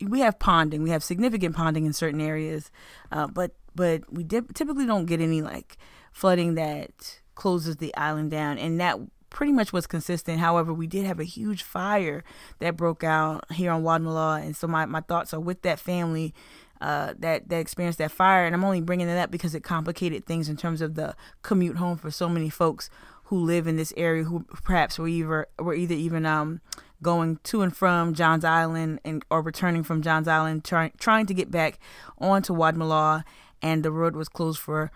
we 0.00 0.20
have 0.20 0.38
ponding. 0.38 0.82
We 0.82 0.90
have 0.90 1.02
significant 1.02 1.56
ponding 1.56 1.86
in 1.86 1.92
certain 1.92 2.20
areas, 2.20 2.70
uh, 3.10 3.26
but 3.26 3.52
but 3.74 4.12
we 4.12 4.24
dip, 4.24 4.54
typically 4.54 4.86
don't 4.86 5.06
get 5.06 5.20
any 5.20 5.42
like 5.42 5.76
flooding 6.12 6.54
that 6.54 7.20
closes 7.34 7.76
the 7.76 7.94
island 7.96 8.30
down, 8.30 8.58
and 8.58 8.80
that 8.80 8.98
pretty 9.30 9.52
much 9.52 9.72
was 9.72 9.86
consistent. 9.86 10.38
However, 10.38 10.72
we 10.72 10.86
did 10.86 11.04
have 11.06 11.18
a 11.18 11.24
huge 11.24 11.62
fire 11.62 12.22
that 12.60 12.76
broke 12.76 13.02
out 13.02 13.50
here 13.52 13.72
on 13.72 13.82
Wadmalaw, 13.82 14.42
and 14.42 14.56
so 14.56 14.66
my, 14.66 14.86
my 14.86 15.00
thoughts 15.00 15.34
are 15.34 15.40
with 15.40 15.62
that 15.62 15.80
family 15.80 16.32
uh, 16.80 17.14
that 17.18 17.48
that 17.48 17.58
experienced 17.58 17.98
that 17.98 18.10
fire. 18.10 18.46
And 18.46 18.54
I'm 18.54 18.64
only 18.64 18.80
bringing 18.80 19.08
it 19.08 19.18
up 19.18 19.30
because 19.30 19.54
it 19.54 19.62
complicated 19.62 20.26
things 20.26 20.48
in 20.48 20.56
terms 20.56 20.80
of 20.80 20.94
the 20.94 21.14
commute 21.42 21.76
home 21.76 21.96
for 21.96 22.10
so 22.10 22.28
many 22.28 22.50
folks 22.50 22.90
who 23.24 23.38
live 23.38 23.66
in 23.66 23.76
this 23.76 23.92
area 23.96 24.24
who 24.24 24.44
perhaps 24.62 24.98
were 24.98 25.08
either 25.08 25.48
were 25.58 25.74
either 25.74 25.94
even 25.94 26.26
um, 26.26 26.60
going 27.02 27.38
to 27.44 27.62
and 27.62 27.76
from 27.76 28.14
Johns 28.14 28.44
Island 28.44 29.00
and 29.04 29.24
or 29.30 29.40
returning 29.40 29.82
from 29.82 30.02
Johns 30.02 30.28
Island, 30.28 30.64
trying 30.64 30.92
trying 30.98 31.26
to 31.26 31.34
get 31.34 31.50
back 31.50 31.78
onto 32.18 32.54
Wadmalaw 32.54 33.24
and 33.64 33.82
the 33.82 33.90
road 33.90 34.14
was 34.14 34.28
closed 34.28 34.60
for 34.60 34.92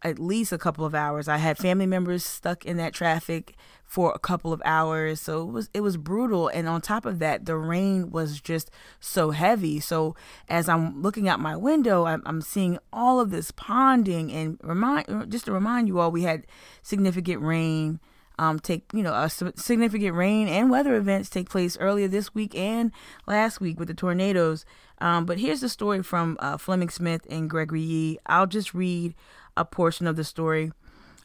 at 0.00 0.18
least 0.18 0.52
a 0.52 0.58
couple 0.58 0.84
of 0.84 0.94
hours. 0.94 1.26
I 1.26 1.38
had 1.38 1.58
family 1.58 1.86
members 1.86 2.24
stuck 2.24 2.64
in 2.64 2.76
that 2.76 2.92
traffic 2.94 3.56
for 3.84 4.12
a 4.12 4.18
couple 4.18 4.52
of 4.52 4.62
hours. 4.64 5.20
So 5.20 5.42
it 5.42 5.50
was 5.50 5.70
it 5.74 5.80
was 5.80 5.96
brutal 5.96 6.46
and 6.48 6.68
on 6.68 6.80
top 6.80 7.04
of 7.04 7.18
that 7.18 7.46
the 7.46 7.56
rain 7.56 8.10
was 8.10 8.40
just 8.40 8.70
so 9.00 9.32
heavy. 9.32 9.80
So 9.80 10.14
as 10.48 10.68
I'm 10.68 11.02
looking 11.02 11.28
out 11.28 11.40
my 11.40 11.56
window, 11.56 12.06
I'm, 12.06 12.22
I'm 12.24 12.42
seeing 12.42 12.78
all 12.92 13.18
of 13.18 13.30
this 13.30 13.50
ponding 13.50 14.32
and 14.32 14.56
remind 14.62 15.30
just 15.30 15.46
to 15.46 15.52
remind 15.52 15.88
you 15.88 15.98
all 15.98 16.12
we 16.12 16.22
had 16.22 16.46
significant 16.80 17.42
rain 17.42 17.98
um, 18.38 18.58
take 18.58 18.84
you 18.92 19.02
know 19.02 19.12
a 19.12 19.28
significant 19.28 20.16
rain 20.16 20.48
and 20.48 20.70
weather 20.70 20.96
events 20.96 21.28
take 21.28 21.50
place 21.50 21.76
earlier 21.78 22.08
this 22.08 22.34
week 22.34 22.54
and 22.54 22.92
last 23.26 23.60
week 23.60 23.78
with 23.78 23.88
the 23.88 23.94
tornadoes. 23.94 24.64
Um, 25.02 25.26
but 25.26 25.40
here's 25.40 25.60
the 25.60 25.68
story 25.68 26.00
from 26.00 26.36
uh, 26.38 26.56
Fleming 26.56 26.88
Smith 26.88 27.26
and 27.28 27.50
Gregory 27.50 27.80
Yee. 27.80 28.18
I'll 28.26 28.46
just 28.46 28.72
read 28.72 29.16
a 29.56 29.64
portion 29.64 30.06
of 30.06 30.14
the 30.14 30.22
story. 30.22 30.70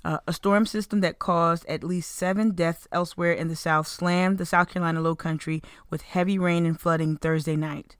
Uh, 0.03 0.17
a 0.25 0.34
storm 0.34 0.65
system 0.65 1.01
that 1.01 1.19
caused 1.19 1.63
at 1.67 1.84
least 1.84 2.15
seven 2.15 2.55
deaths 2.55 2.88
elsewhere 2.91 3.34
in 3.34 3.50
the 3.50 3.55
South 3.55 3.88
slammed 3.88 4.39
the 4.39 4.48
South 4.48 4.69
Carolina 4.69 5.00
Low 5.00 5.15
Country 5.15 5.62
with 5.91 6.01
heavy 6.01 6.39
rain 6.39 6.65
and 6.65 6.79
flooding 6.79 7.17
Thursday 7.17 7.55
night. 7.55 7.96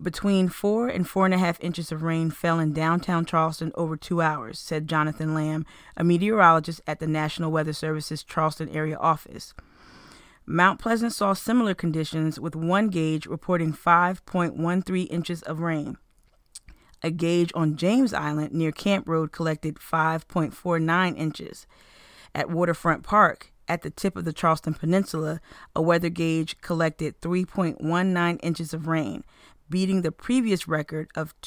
Between 0.00 0.50
four 0.50 0.88
and 0.88 1.08
four 1.08 1.24
and 1.24 1.32
a 1.32 1.38
half 1.38 1.58
inches 1.62 1.90
of 1.90 2.02
rain 2.02 2.30
fell 2.30 2.58
in 2.58 2.74
downtown 2.74 3.24
Charleston 3.24 3.72
over 3.76 3.96
two 3.96 4.20
hours, 4.20 4.58
said 4.58 4.88
Jonathan 4.88 5.32
Lamb, 5.32 5.64
a 5.96 6.04
meteorologist 6.04 6.82
at 6.86 7.00
the 7.00 7.06
National 7.06 7.50
Weather 7.50 7.72
Service's 7.72 8.22
Charleston 8.22 8.68
area 8.68 8.98
office. 8.98 9.54
Mount 10.50 10.80
Pleasant 10.80 11.12
saw 11.12 11.34
similar 11.34 11.74
conditions 11.74 12.40
with 12.40 12.56
one 12.56 12.88
gauge 12.88 13.26
reporting 13.26 13.70
5.13 13.70 15.06
inches 15.10 15.42
of 15.42 15.60
rain. 15.60 15.98
A 17.02 17.10
gauge 17.10 17.52
on 17.54 17.76
James 17.76 18.14
Island 18.14 18.54
near 18.54 18.72
Camp 18.72 19.06
Road 19.06 19.30
collected 19.30 19.74
5.49 19.74 21.18
inches. 21.18 21.66
At 22.34 22.48
Waterfront 22.48 23.02
Park, 23.02 23.52
at 23.68 23.82
the 23.82 23.90
tip 23.90 24.16
of 24.16 24.24
the 24.24 24.32
Charleston 24.32 24.72
Peninsula, 24.72 25.42
a 25.76 25.82
weather 25.82 26.08
gauge 26.08 26.58
collected 26.62 27.20
3.19 27.20 28.38
inches 28.42 28.72
of 28.72 28.86
rain 28.86 29.24
beating 29.68 30.00
the 30.00 30.10
previous 30.10 30.66
record 30.66 31.10
of 31.14 31.38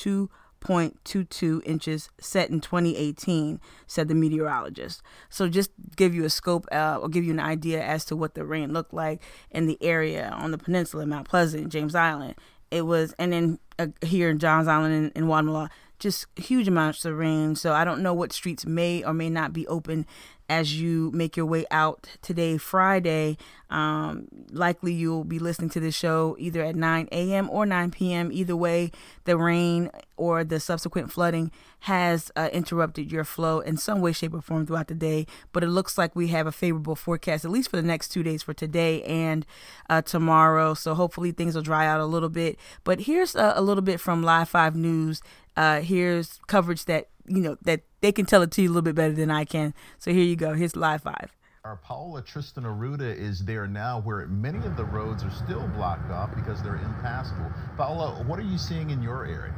2.22 0.62 1.62
inches 1.66 2.10
set 2.20 2.50
in 2.50 2.62
2018, 2.62 3.60
said 3.88 4.08
the 4.08 4.16
meteorologist. 4.16 5.02
So, 5.30 5.50
just 5.50 5.72
give 5.96 6.14
you 6.14 6.24
a 6.24 6.30
scope 6.30 6.68
uh, 6.72 7.00
or 7.02 7.10
give 7.10 7.24
you 7.24 7.32
an 7.32 7.40
idea 7.40 7.84
as 7.84 8.06
to 8.06 8.16
what 8.16 8.36
the 8.36 8.46
rain 8.46 8.74
looked 8.74 8.94
like 8.94 9.22
in 9.50 9.66
the 9.66 9.78
area 9.82 10.30
on 10.30 10.52
the 10.52 10.58
peninsula, 10.58 11.06
Mount 11.06 11.28
Pleasant, 11.28 11.70
James 11.70 11.96
Island. 11.96 12.36
It 12.70 12.86
was, 12.86 13.14
and 13.20 13.34
then 13.34 13.60
uh, 13.80 13.88
here 14.02 14.30
in 14.30 14.40
Johns 14.40 14.68
Island 14.68 15.12
in, 15.16 15.24
in 15.24 15.30
Wadmalaw, 15.30 15.70
just 16.02 16.26
huge 16.36 16.68
amounts 16.68 17.06
of 17.06 17.18
rain. 17.18 17.56
So 17.56 17.74
I 17.74 17.86
don't 17.86 18.02
know 18.02 18.14
what 18.14 18.34
streets 18.34 18.66
may 18.66 19.04
or 19.04 19.14
may 19.14 19.30
not 19.30 19.54
be 19.54 19.66
open 19.68 20.06
as 20.50 20.82
you 20.82 21.10
make 21.14 21.38
your 21.38 21.46
way 21.46 21.66
out 21.72 22.10
today, 22.22 22.58
Friday. 22.58 23.38
Um, 23.70 24.28
likely 24.52 24.92
you'll 24.92 25.24
be 25.24 25.40
listening 25.40 25.70
to 25.70 25.80
this 25.80 25.96
show 25.96 26.36
either 26.38 26.62
at 26.62 26.76
9 26.76 27.08
a.m. 27.10 27.50
or 27.50 27.66
9 27.66 27.92
p.m. 27.92 28.34
Either 28.34 28.58
way, 28.58 28.92
the 29.24 29.38
rain 29.38 29.90
or 30.18 30.44
the 30.44 30.60
subsequent 30.60 31.10
flooding 31.10 31.52
has 31.86 32.32
uh, 32.36 32.50
interrupted 32.52 33.14
your 33.14 33.24
flow 33.24 33.62
in 33.62 33.78
some 33.78 34.02
way, 34.02 34.12
shape, 34.12 34.34
or 34.34 34.42
form 34.42 34.66
throughout 34.66 34.90
the 34.90 34.94
day. 34.94 35.26
But 35.54 35.64
it 35.64 35.70
looks 35.70 35.98
like 35.98 36.18
we 36.18 36.28
have 36.28 36.48
a 36.48 36.52
favorable 36.52 36.98
forecast, 36.98 37.46
at 37.46 37.52
least 37.52 37.70
for 37.70 37.78
the 37.78 37.82
next 37.82 38.10
two 38.10 38.22
days 38.22 38.44
for 38.44 38.54
today 38.54 39.04
and 39.04 39.46
uh, 39.90 40.02
tomorrow. 40.02 40.74
So 40.74 40.96
hopefully 40.96 41.32
things 41.32 41.56
will 41.56 41.62
dry 41.62 41.88
out 41.88 42.02
a 42.02 42.06
little 42.06 42.28
bit. 42.28 42.60
But 42.84 43.02
here's 43.02 43.36
a, 43.36 43.54
a 43.56 43.62
little 43.62 43.82
bit 43.82 44.02
from 44.02 44.22
Live 44.22 44.50
5 44.50 44.76
News. 44.76 45.22
Uh, 45.56 45.82
here's 45.82 46.40
coverage 46.48 46.86
that 46.86 47.10
you 47.28 47.42
know 47.42 47.58
that 47.62 47.82
they 48.02 48.12
can 48.12 48.26
tell 48.26 48.42
it 48.42 48.52
to 48.52 48.62
you 48.62 48.68
a 48.68 48.72
little 48.72 48.82
bit 48.82 48.96
better 48.96 49.14
than 49.14 49.32
I 49.32 49.46
can. 49.46 49.74
So 50.00 50.12
here 50.12 50.24
you 50.24 50.36
go. 50.36 50.54
Here's 50.54 50.76
live 50.76 51.04
five. 51.04 51.36
Our 51.64 51.78
Paola 51.78 52.24
Tristan 52.24 52.64
Aruda 52.64 53.16
is 53.16 53.46
there 53.46 53.68
now 53.68 54.02
where 54.02 54.26
many 54.28 54.66
of 54.66 54.76
the 54.76 54.86
roads 54.86 55.24
are 55.24 55.30
still 55.30 55.68
blocked 55.76 56.10
off 56.10 56.34
because 56.34 56.64
they're 56.64 56.78
impassable. 56.78 57.52
Paola, 57.78 58.24
what 58.24 58.40
are 58.40 58.44
you 58.44 58.58
seeing 58.58 58.90
in 58.90 59.04
your 59.04 59.26
area? 59.26 59.54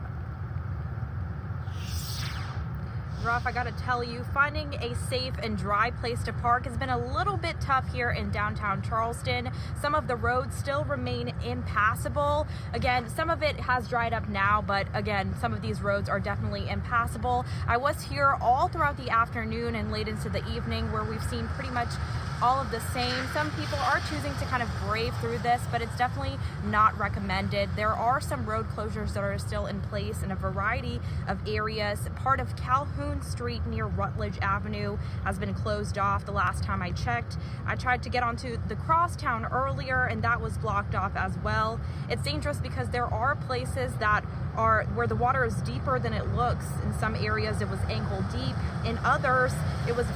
Rough, 3.23 3.45
I 3.45 3.51
gotta 3.51 3.71
tell 3.71 4.03
you. 4.03 4.23
Finding 4.33 4.73
a 4.75 4.95
safe 4.95 5.33
and 5.41 5.57
dry 5.57 5.91
place 5.91 6.21
to 6.23 6.33
park 6.33 6.65
has 6.65 6.77
been 6.77 6.89
a 6.89 6.97
little 7.15 7.37
bit 7.37 7.59
tough 7.61 7.91
here 7.93 8.11
in 8.11 8.31
downtown 8.31 8.81
Charleston. 8.81 9.49
Some 9.81 9.95
of 9.95 10.07
the 10.07 10.15
roads 10.15 10.55
still 10.55 10.83
remain 10.83 11.33
impassable. 11.45 12.47
Again, 12.73 13.09
some 13.09 13.29
of 13.29 13.41
it 13.41 13.59
has 13.61 13.87
dried 13.87 14.13
up 14.13 14.27
now, 14.27 14.63
but 14.65 14.87
again, 14.93 15.33
some 15.39 15.53
of 15.53 15.61
these 15.61 15.81
roads 15.81 16.09
are 16.09 16.19
definitely 16.19 16.69
impassable. 16.69 17.45
I 17.67 17.77
was 17.77 18.01
here 18.03 18.37
all 18.41 18.67
throughout 18.67 18.97
the 18.97 19.09
afternoon 19.09 19.75
and 19.75 19.91
late 19.91 20.07
into 20.07 20.29
the 20.29 20.45
evening 20.53 20.91
where 20.91 21.03
we've 21.03 21.23
seen 21.23 21.47
pretty 21.49 21.71
much 21.71 21.89
all 22.43 22.59
of 22.59 22.69
the 22.71 22.81
same. 22.91 23.25
Some 23.31 23.49
people 23.51 23.77
are 23.79 24.01
choosing 24.09 24.35
to 24.35 24.45
kind 24.45 24.61
of 24.61 24.69
brave 24.85 25.15
through 25.21 25.37
this, 25.37 25.61
but 25.71 25.81
it's 25.81 25.97
definitely 25.97 26.37
not 26.65 26.97
recommended. 26.99 27.69
There 27.77 27.93
are 27.93 28.19
some 28.19 28.45
road 28.45 28.67
closures 28.67 29.13
that 29.13 29.23
are 29.23 29.37
still 29.37 29.65
in 29.67 29.79
place 29.79 30.23
in 30.23 30.31
a 30.31 30.35
variety 30.35 30.99
of 31.29 31.39
areas. 31.47 32.01
Part 32.17 32.41
of 32.41 32.53
Calhoun 32.57 33.21
Street 33.21 33.65
near 33.65 33.85
Rutledge 33.85 34.37
Avenue 34.41 34.97
has 35.23 35.39
been 35.39 35.53
closed 35.53 35.97
off 35.97 36.25
the 36.25 36.33
last 36.33 36.65
time 36.65 36.81
I 36.81 36.91
checked. 36.91 37.37
I 37.65 37.75
tried 37.75 38.03
to 38.03 38.09
get 38.09 38.23
onto 38.23 38.57
the 38.67 38.75
crosstown 38.75 39.45
earlier 39.45 40.03
and 40.07 40.21
that 40.23 40.41
was 40.41 40.57
blocked 40.57 40.95
off 40.95 41.15
as 41.15 41.37
well. 41.45 41.79
It's 42.09 42.23
dangerous 42.23 42.57
because 42.57 42.89
there 42.89 43.05
are 43.05 43.37
places 43.37 43.93
that 43.99 44.25
are 44.57 44.83
where 44.95 45.07
the 45.07 45.15
water 45.15 45.45
is 45.45 45.55
deeper 45.61 45.97
than 45.97 46.11
it 46.11 46.35
looks. 46.35 46.65
In 46.83 46.93
some 46.99 47.15
areas 47.15 47.61
it 47.61 47.69
was 47.69 47.79
ankle 47.87 48.21
deep, 48.33 48.55
in 48.85 48.97
others 49.05 49.53
it 49.87 49.95
was 49.95 50.07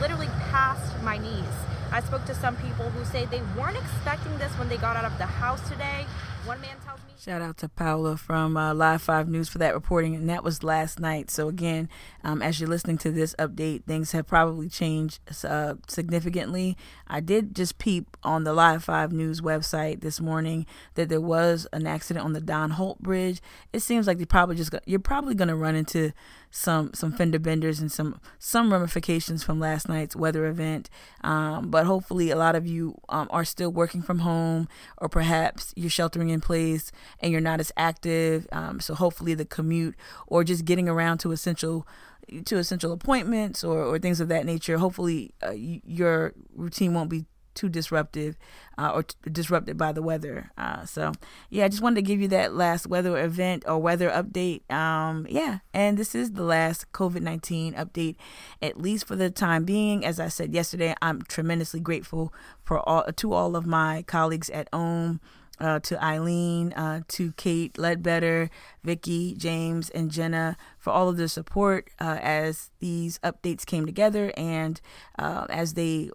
literally 0.00 0.28
past 0.50 1.02
my 1.02 1.18
knees. 1.18 1.73
I 1.94 2.00
spoke 2.00 2.24
to 2.24 2.34
some 2.34 2.56
people 2.56 2.90
who 2.90 3.04
say 3.04 3.24
they 3.26 3.40
weren't 3.56 3.76
expecting 3.76 4.36
this 4.38 4.50
when 4.58 4.68
they 4.68 4.78
got 4.78 4.96
out 4.96 5.04
of 5.04 5.16
the 5.16 5.26
house 5.26 5.60
today. 5.68 6.04
One 6.44 6.60
man 6.60 6.76
tells 6.84 6.98
me. 7.04 7.12
Shout 7.24 7.40
out 7.40 7.56
to 7.58 7.68
Paula 7.68 8.16
from 8.16 8.56
uh, 8.56 8.74
Live 8.74 9.00
5 9.00 9.28
News 9.28 9.48
for 9.48 9.58
that 9.58 9.74
reporting, 9.74 10.16
and 10.16 10.28
that 10.28 10.42
was 10.42 10.64
last 10.64 10.98
night. 10.98 11.30
So, 11.30 11.46
again, 11.48 11.88
um, 12.24 12.42
as 12.42 12.58
you're 12.58 12.68
listening 12.68 12.98
to 12.98 13.12
this 13.12 13.32
update, 13.38 13.84
things 13.84 14.10
have 14.10 14.26
probably 14.26 14.68
changed 14.68 15.20
uh, 15.44 15.74
significantly. 15.86 16.76
I 17.06 17.20
did 17.20 17.54
just 17.54 17.78
peep 17.78 18.16
on 18.24 18.42
the 18.42 18.52
Live 18.52 18.82
5 18.82 19.12
News 19.12 19.40
website 19.40 20.00
this 20.00 20.20
morning 20.20 20.66
that 20.96 21.08
there 21.08 21.20
was 21.20 21.68
an 21.72 21.86
accident 21.86 22.24
on 22.24 22.32
the 22.32 22.40
Don 22.40 22.70
Holt 22.70 22.98
Bridge. 22.98 23.40
It 23.72 23.80
seems 23.80 24.08
like 24.08 24.18
you 24.18 24.26
probably 24.26 24.56
just 24.56 24.74
you're 24.84 24.98
probably 24.98 25.36
going 25.36 25.48
to 25.48 25.56
run 25.56 25.76
into 25.76 26.12
some 26.56 26.94
some 26.94 27.10
fender 27.10 27.40
benders 27.40 27.80
and 27.80 27.90
some 27.90 28.20
some 28.38 28.72
ramifications 28.72 29.42
from 29.42 29.58
last 29.58 29.88
night's 29.88 30.14
weather 30.14 30.46
event. 30.46 30.88
Um, 31.24 31.68
but 31.68 31.84
hopefully, 31.84 32.30
a 32.30 32.36
lot 32.36 32.54
of 32.54 32.64
you 32.64 32.96
um, 33.08 33.26
are 33.30 33.44
still 33.44 33.70
working 33.70 34.02
from 34.02 34.20
home, 34.20 34.68
or 34.98 35.08
perhaps 35.08 35.72
you're 35.74 35.90
sheltering 35.90 36.30
in 36.30 36.40
place 36.40 36.92
and 37.18 37.32
you're 37.32 37.40
not 37.40 37.58
as 37.58 37.72
active. 37.76 38.46
Um, 38.52 38.78
so 38.78 38.94
hopefully, 38.94 39.34
the 39.34 39.44
commute 39.44 39.96
or 40.28 40.44
just 40.44 40.64
getting 40.64 40.88
around 40.88 41.18
to 41.18 41.32
essential 41.32 41.88
to 42.44 42.56
essential 42.56 42.92
appointments 42.92 43.64
or, 43.64 43.82
or 43.82 43.98
things 43.98 44.20
of 44.20 44.28
that 44.28 44.46
nature. 44.46 44.78
Hopefully, 44.78 45.34
uh, 45.44 45.50
your 45.50 46.34
routine 46.54 46.94
won't 46.94 47.10
be 47.10 47.26
too 47.54 47.68
disruptive 47.68 48.36
uh, 48.78 48.90
or 48.94 49.02
t- 49.04 49.16
disrupted 49.30 49.76
by 49.76 49.92
the 49.92 50.02
weather. 50.02 50.50
Uh, 50.56 50.84
so, 50.84 51.12
yeah, 51.50 51.64
I 51.64 51.68
just 51.68 51.82
wanted 51.82 51.96
to 51.96 52.02
give 52.02 52.20
you 52.20 52.28
that 52.28 52.54
last 52.54 52.86
weather 52.86 53.18
event 53.18 53.64
or 53.66 53.78
weather 53.78 54.10
update. 54.10 54.70
Um, 54.70 55.26
yeah, 55.28 55.58
and 55.72 55.96
this 55.96 56.14
is 56.14 56.32
the 56.32 56.42
last 56.42 56.90
COVID 56.92 57.22
19 57.22 57.74
update, 57.74 58.16
at 58.60 58.80
least 58.80 59.06
for 59.06 59.16
the 59.16 59.30
time 59.30 59.64
being. 59.64 60.04
As 60.04 60.20
I 60.20 60.28
said 60.28 60.52
yesterday, 60.52 60.94
I'm 61.00 61.22
tremendously 61.22 61.80
grateful 61.80 62.32
for 62.62 62.86
all 62.88 63.04
to 63.04 63.32
all 63.32 63.56
of 63.56 63.66
my 63.66 64.02
colleagues 64.02 64.50
at 64.50 64.70
OHM 64.72 65.20
uh, 65.60 65.78
to 65.80 66.02
Eileen, 66.02 66.72
uh, 66.72 67.00
to 67.08 67.32
Kate 67.32 67.76
Ledbetter, 67.78 68.50
Vicky, 68.82 69.34
James, 69.34 69.90
and 69.90 70.10
Jenna 70.10 70.56
for 70.78 70.90
all 70.90 71.08
of 71.08 71.16
the 71.16 71.28
support 71.28 71.90
uh, 72.00 72.18
as 72.20 72.70
these 72.80 73.18
updates 73.20 73.64
came 73.64 73.86
together 73.86 74.32
and 74.36 74.80
uh, 75.18 75.46
as 75.48 75.74
they 75.74 76.10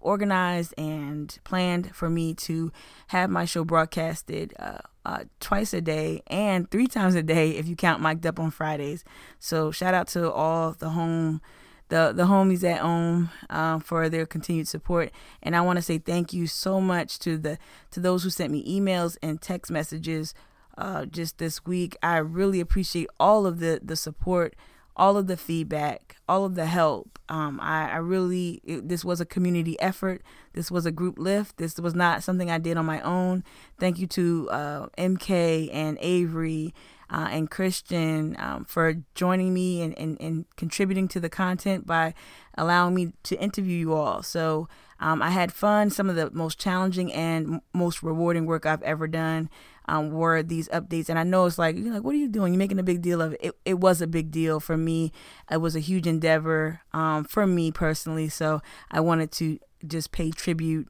organized 0.00 0.74
and 0.78 1.38
planned 1.44 1.94
for 1.94 2.08
me 2.08 2.34
to 2.34 2.72
have 3.08 3.30
my 3.30 3.44
show 3.44 3.64
broadcasted 3.64 4.54
uh, 4.58 4.78
uh, 5.04 5.24
twice 5.40 5.72
a 5.72 5.80
day 5.80 6.22
and 6.26 6.70
three 6.70 6.86
times 6.98 7.14
a 7.14 7.22
day 7.22 7.50
if 7.52 7.68
you 7.68 7.76
count 7.76 8.02
Mic'd 8.02 8.26
Up 8.26 8.38
on 8.38 8.50
Fridays. 8.50 9.04
So 9.38 9.70
shout 9.70 9.94
out 9.94 10.08
to 10.08 10.30
all 10.30 10.72
the 10.72 10.90
home 10.90 11.40
the 11.88 12.12
the 12.14 12.24
homies 12.24 12.64
at 12.64 12.80
OHM 12.80 13.30
uh, 13.50 13.78
for 13.78 14.08
their 14.08 14.26
continued 14.26 14.68
support. 14.68 15.10
And 15.42 15.56
I 15.56 15.60
want 15.60 15.76
to 15.76 15.82
say 15.82 15.98
thank 15.98 16.32
you 16.32 16.46
so 16.46 16.80
much 16.80 17.18
to 17.20 17.36
the 17.38 17.58
to 17.90 18.00
those 18.00 18.22
who 18.24 18.30
sent 18.30 18.52
me 18.52 18.64
emails 18.64 19.16
and 19.22 19.40
text 19.40 19.70
messages 19.70 20.34
uh, 20.76 21.06
just 21.06 21.38
this 21.38 21.64
week. 21.64 21.96
I 22.02 22.18
really 22.18 22.60
appreciate 22.60 23.08
all 23.18 23.46
of 23.46 23.58
the 23.58 23.80
the 23.82 23.96
support, 23.96 24.54
all 24.96 25.16
of 25.16 25.26
the 25.26 25.36
feedback, 25.36 26.16
all 26.28 26.44
of 26.44 26.54
the 26.54 26.66
help. 26.66 27.18
Um, 27.30 27.60
I, 27.60 27.90
I 27.90 27.96
really 27.96 28.60
it, 28.64 28.88
this 28.88 29.04
was 29.04 29.20
a 29.20 29.26
community 29.26 29.78
effort. 29.80 30.22
This 30.52 30.70
was 30.70 30.86
a 30.86 30.92
group 30.92 31.18
lift. 31.18 31.58
This 31.58 31.78
was 31.78 31.94
not 31.94 32.22
something 32.22 32.50
I 32.50 32.58
did 32.58 32.76
on 32.76 32.86
my 32.86 33.00
own. 33.02 33.44
Thank 33.78 33.98
you 33.98 34.06
to 34.08 34.48
uh, 34.50 34.86
MK 34.96 35.70
and 35.72 35.98
Avery 36.00 36.74
uh, 37.10 37.28
and 37.30 37.50
Christian 37.50 38.36
um, 38.38 38.64
for 38.64 38.94
joining 39.14 39.54
me 39.54 39.82
and, 39.82 39.98
and, 39.98 40.20
and 40.20 40.44
contributing 40.56 41.08
to 41.08 41.20
the 41.20 41.28
content 41.28 41.86
by 41.86 42.14
allowing 42.56 42.94
me 42.94 43.12
to 43.24 43.40
interview 43.40 43.78
you 43.78 43.94
all. 43.94 44.22
So 44.22 44.68
um, 45.00 45.22
I 45.22 45.30
had 45.30 45.52
fun. 45.52 45.90
Some 45.90 46.10
of 46.10 46.16
the 46.16 46.30
most 46.32 46.58
challenging 46.58 47.12
and 47.12 47.60
most 47.72 48.02
rewarding 48.02 48.46
work 48.46 48.66
I've 48.66 48.82
ever 48.82 49.06
done 49.06 49.48
um, 49.86 50.10
were 50.10 50.42
these 50.42 50.68
updates. 50.68 51.08
And 51.08 51.18
I 51.18 51.22
know 51.22 51.46
it's 51.46 51.58
like, 51.58 51.76
you're 51.76 51.94
like, 51.94 52.04
what 52.04 52.14
are 52.14 52.18
you 52.18 52.28
doing? 52.28 52.52
You're 52.52 52.58
making 52.58 52.78
a 52.78 52.84
big 52.84 53.00
deal 53.00 53.22
of 53.22 53.32
it. 53.34 53.40
It, 53.42 53.54
it 53.64 53.74
was 53.80 54.02
a 54.02 54.06
big 54.06 54.30
deal 54.30 54.60
for 54.60 54.76
me. 54.76 55.12
It 55.50 55.60
was 55.60 55.74
a 55.76 55.80
huge 55.80 56.06
endeavor 56.06 56.82
um, 56.92 57.24
for 57.24 57.46
me 57.46 57.70
personally. 57.70 58.28
So 58.28 58.60
I 58.90 59.00
wanted 59.00 59.32
to 59.32 59.58
just 59.86 60.12
pay 60.12 60.30
tribute 60.30 60.88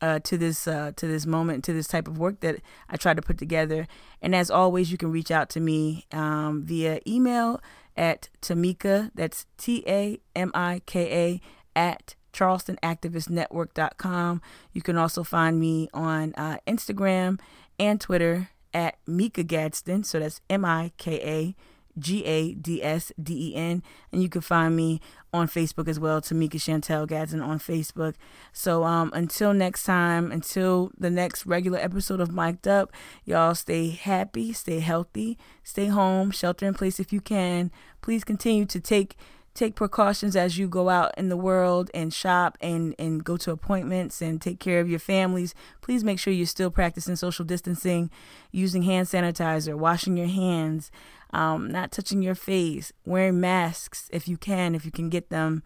uh, 0.00 0.20
to 0.20 0.38
this 0.38 0.68
uh, 0.68 0.92
to 0.96 1.06
this 1.06 1.26
moment, 1.26 1.64
to 1.64 1.72
this 1.72 1.88
type 1.88 2.08
of 2.08 2.18
work 2.18 2.40
that 2.40 2.60
I 2.88 2.96
try 2.96 3.14
to 3.14 3.22
put 3.22 3.38
together. 3.38 3.86
And 4.22 4.34
as 4.34 4.50
always, 4.50 4.90
you 4.90 4.98
can 4.98 5.12
reach 5.12 5.30
out 5.30 5.50
to 5.50 5.60
me 5.60 6.06
um, 6.12 6.62
via 6.64 7.00
email 7.06 7.60
at 7.96 8.28
Tamika. 8.40 9.10
That's 9.14 9.46
T 9.56 9.84
A 9.86 10.18
M 10.34 10.50
I 10.54 10.80
K 10.86 11.10
A 11.10 11.40
at 11.78 12.16
CharlestonActivistNetwork.com. 12.32 14.42
You 14.72 14.82
can 14.82 14.96
also 14.96 15.24
find 15.24 15.58
me 15.58 15.88
on 15.92 16.32
uh, 16.36 16.58
Instagram 16.66 17.40
and 17.78 17.98
Twitter 18.00 18.50
at 18.74 18.98
Mika 19.06 19.42
Gadsden. 19.42 20.04
So 20.04 20.20
that's 20.20 20.40
M 20.48 20.64
I 20.64 20.92
K 20.96 21.20
A 21.22 21.56
G 21.98 22.24
A 22.24 22.54
D 22.54 22.82
S 22.82 23.12
D 23.20 23.50
E 23.50 23.54
N. 23.54 23.82
And 24.12 24.22
you 24.22 24.28
can 24.28 24.40
find 24.40 24.76
me 24.76 25.00
on 25.32 25.46
Facebook 25.46 25.88
as 25.88 26.00
well, 26.00 26.20
Tamika 26.20 26.54
Chantel 26.54 27.06
Gadsden 27.06 27.42
on 27.42 27.58
Facebook. 27.58 28.14
So 28.52 28.84
um, 28.84 29.10
until 29.14 29.52
next 29.52 29.84
time, 29.84 30.32
until 30.32 30.90
the 30.96 31.10
next 31.10 31.44
regular 31.44 31.78
episode 31.78 32.20
of 32.20 32.32
Mic'd 32.32 32.66
Up, 32.66 32.92
y'all 33.24 33.54
stay 33.54 33.90
happy, 33.90 34.52
stay 34.52 34.80
healthy, 34.80 35.36
stay 35.62 35.86
home, 35.86 36.30
shelter 36.30 36.66
in 36.66 36.74
place 36.74 36.98
if 36.98 37.12
you 37.12 37.20
can. 37.20 37.70
Please 38.00 38.24
continue 38.24 38.64
to 38.66 38.80
take 38.80 39.16
take 39.58 39.74
precautions 39.74 40.36
as 40.36 40.56
you 40.56 40.68
go 40.68 40.88
out 40.88 41.12
in 41.18 41.28
the 41.28 41.36
world 41.36 41.90
and 41.92 42.14
shop 42.14 42.56
and, 42.60 42.94
and 42.98 43.24
go 43.24 43.36
to 43.36 43.50
appointments 43.50 44.22
and 44.22 44.40
take 44.40 44.60
care 44.60 44.78
of 44.80 44.88
your 44.88 45.00
families. 45.00 45.54
Please 45.80 46.04
make 46.04 46.18
sure 46.18 46.32
you're 46.32 46.46
still 46.46 46.70
practicing 46.70 47.16
social 47.16 47.44
distancing, 47.44 48.10
using 48.52 48.82
hand 48.82 49.08
sanitizer, 49.08 49.74
washing 49.74 50.16
your 50.16 50.28
hands, 50.28 50.92
um, 51.32 51.70
not 51.70 51.90
touching 51.90 52.22
your 52.22 52.36
face, 52.36 52.92
wearing 53.04 53.40
masks 53.40 54.08
if 54.12 54.28
you 54.28 54.36
can, 54.36 54.74
if 54.74 54.84
you 54.84 54.92
can 54.92 55.08
get 55.08 55.28
them, 55.28 55.62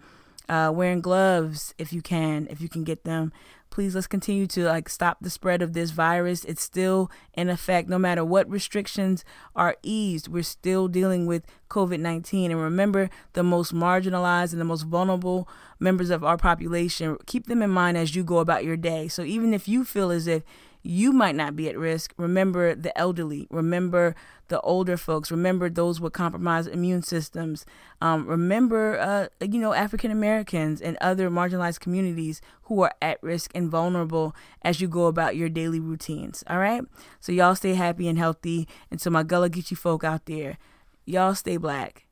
uh, 0.48 0.72
wearing 0.74 1.02
gloves 1.02 1.74
if 1.76 1.92
you 1.92 2.00
can, 2.00 2.46
if 2.50 2.60
you 2.60 2.68
can 2.68 2.84
get 2.84 3.04
them. 3.04 3.30
Please 3.72 3.94
let's 3.94 4.06
continue 4.06 4.46
to 4.48 4.64
like 4.64 4.90
stop 4.90 5.16
the 5.22 5.30
spread 5.30 5.62
of 5.62 5.72
this 5.72 5.92
virus. 5.92 6.44
It's 6.44 6.62
still 6.62 7.10
in 7.32 7.48
effect. 7.48 7.88
No 7.88 7.98
matter 7.98 8.22
what 8.22 8.48
restrictions 8.48 9.24
are 9.56 9.76
eased, 9.82 10.28
we're 10.28 10.42
still 10.42 10.88
dealing 10.88 11.24
with 11.24 11.46
COVID 11.70 11.98
19. 11.98 12.50
And 12.50 12.60
remember 12.60 13.08
the 13.32 13.42
most 13.42 13.74
marginalized 13.74 14.52
and 14.52 14.60
the 14.60 14.66
most 14.66 14.82
vulnerable 14.82 15.48
members 15.80 16.10
of 16.10 16.22
our 16.22 16.36
population. 16.36 17.16
Keep 17.24 17.46
them 17.46 17.62
in 17.62 17.70
mind 17.70 17.96
as 17.96 18.14
you 18.14 18.22
go 18.22 18.38
about 18.40 18.62
your 18.62 18.76
day. 18.76 19.08
So 19.08 19.22
even 19.22 19.54
if 19.54 19.66
you 19.66 19.86
feel 19.86 20.10
as 20.10 20.26
if 20.26 20.42
you 20.82 21.12
might 21.12 21.34
not 21.34 21.54
be 21.54 21.68
at 21.68 21.78
risk. 21.78 22.12
Remember 22.16 22.74
the 22.74 22.96
elderly. 22.98 23.46
Remember 23.50 24.14
the 24.48 24.60
older 24.60 24.96
folks. 24.96 25.30
Remember 25.30 25.70
those 25.70 26.00
with 26.00 26.12
compromised 26.12 26.68
immune 26.68 27.02
systems. 27.02 27.64
Um, 28.00 28.26
remember, 28.26 28.98
uh, 28.98 29.28
you 29.40 29.60
know, 29.60 29.72
African 29.72 30.10
Americans 30.10 30.80
and 30.80 30.98
other 31.00 31.30
marginalized 31.30 31.80
communities 31.80 32.40
who 32.64 32.82
are 32.82 32.92
at 33.00 33.22
risk 33.22 33.52
and 33.54 33.70
vulnerable 33.70 34.34
as 34.62 34.80
you 34.80 34.88
go 34.88 35.06
about 35.06 35.36
your 35.36 35.48
daily 35.48 35.80
routines. 35.80 36.42
All 36.48 36.58
right. 36.58 36.82
So 37.20 37.32
y'all 37.32 37.54
stay 37.54 37.74
happy 37.74 38.08
and 38.08 38.18
healthy. 38.18 38.68
And 38.90 38.98
to 39.00 39.10
my 39.10 39.22
Gullah 39.22 39.50
Geechee 39.50 39.76
folk 39.76 40.04
out 40.04 40.26
there, 40.26 40.58
y'all 41.04 41.34
stay 41.34 41.56
black. 41.56 42.06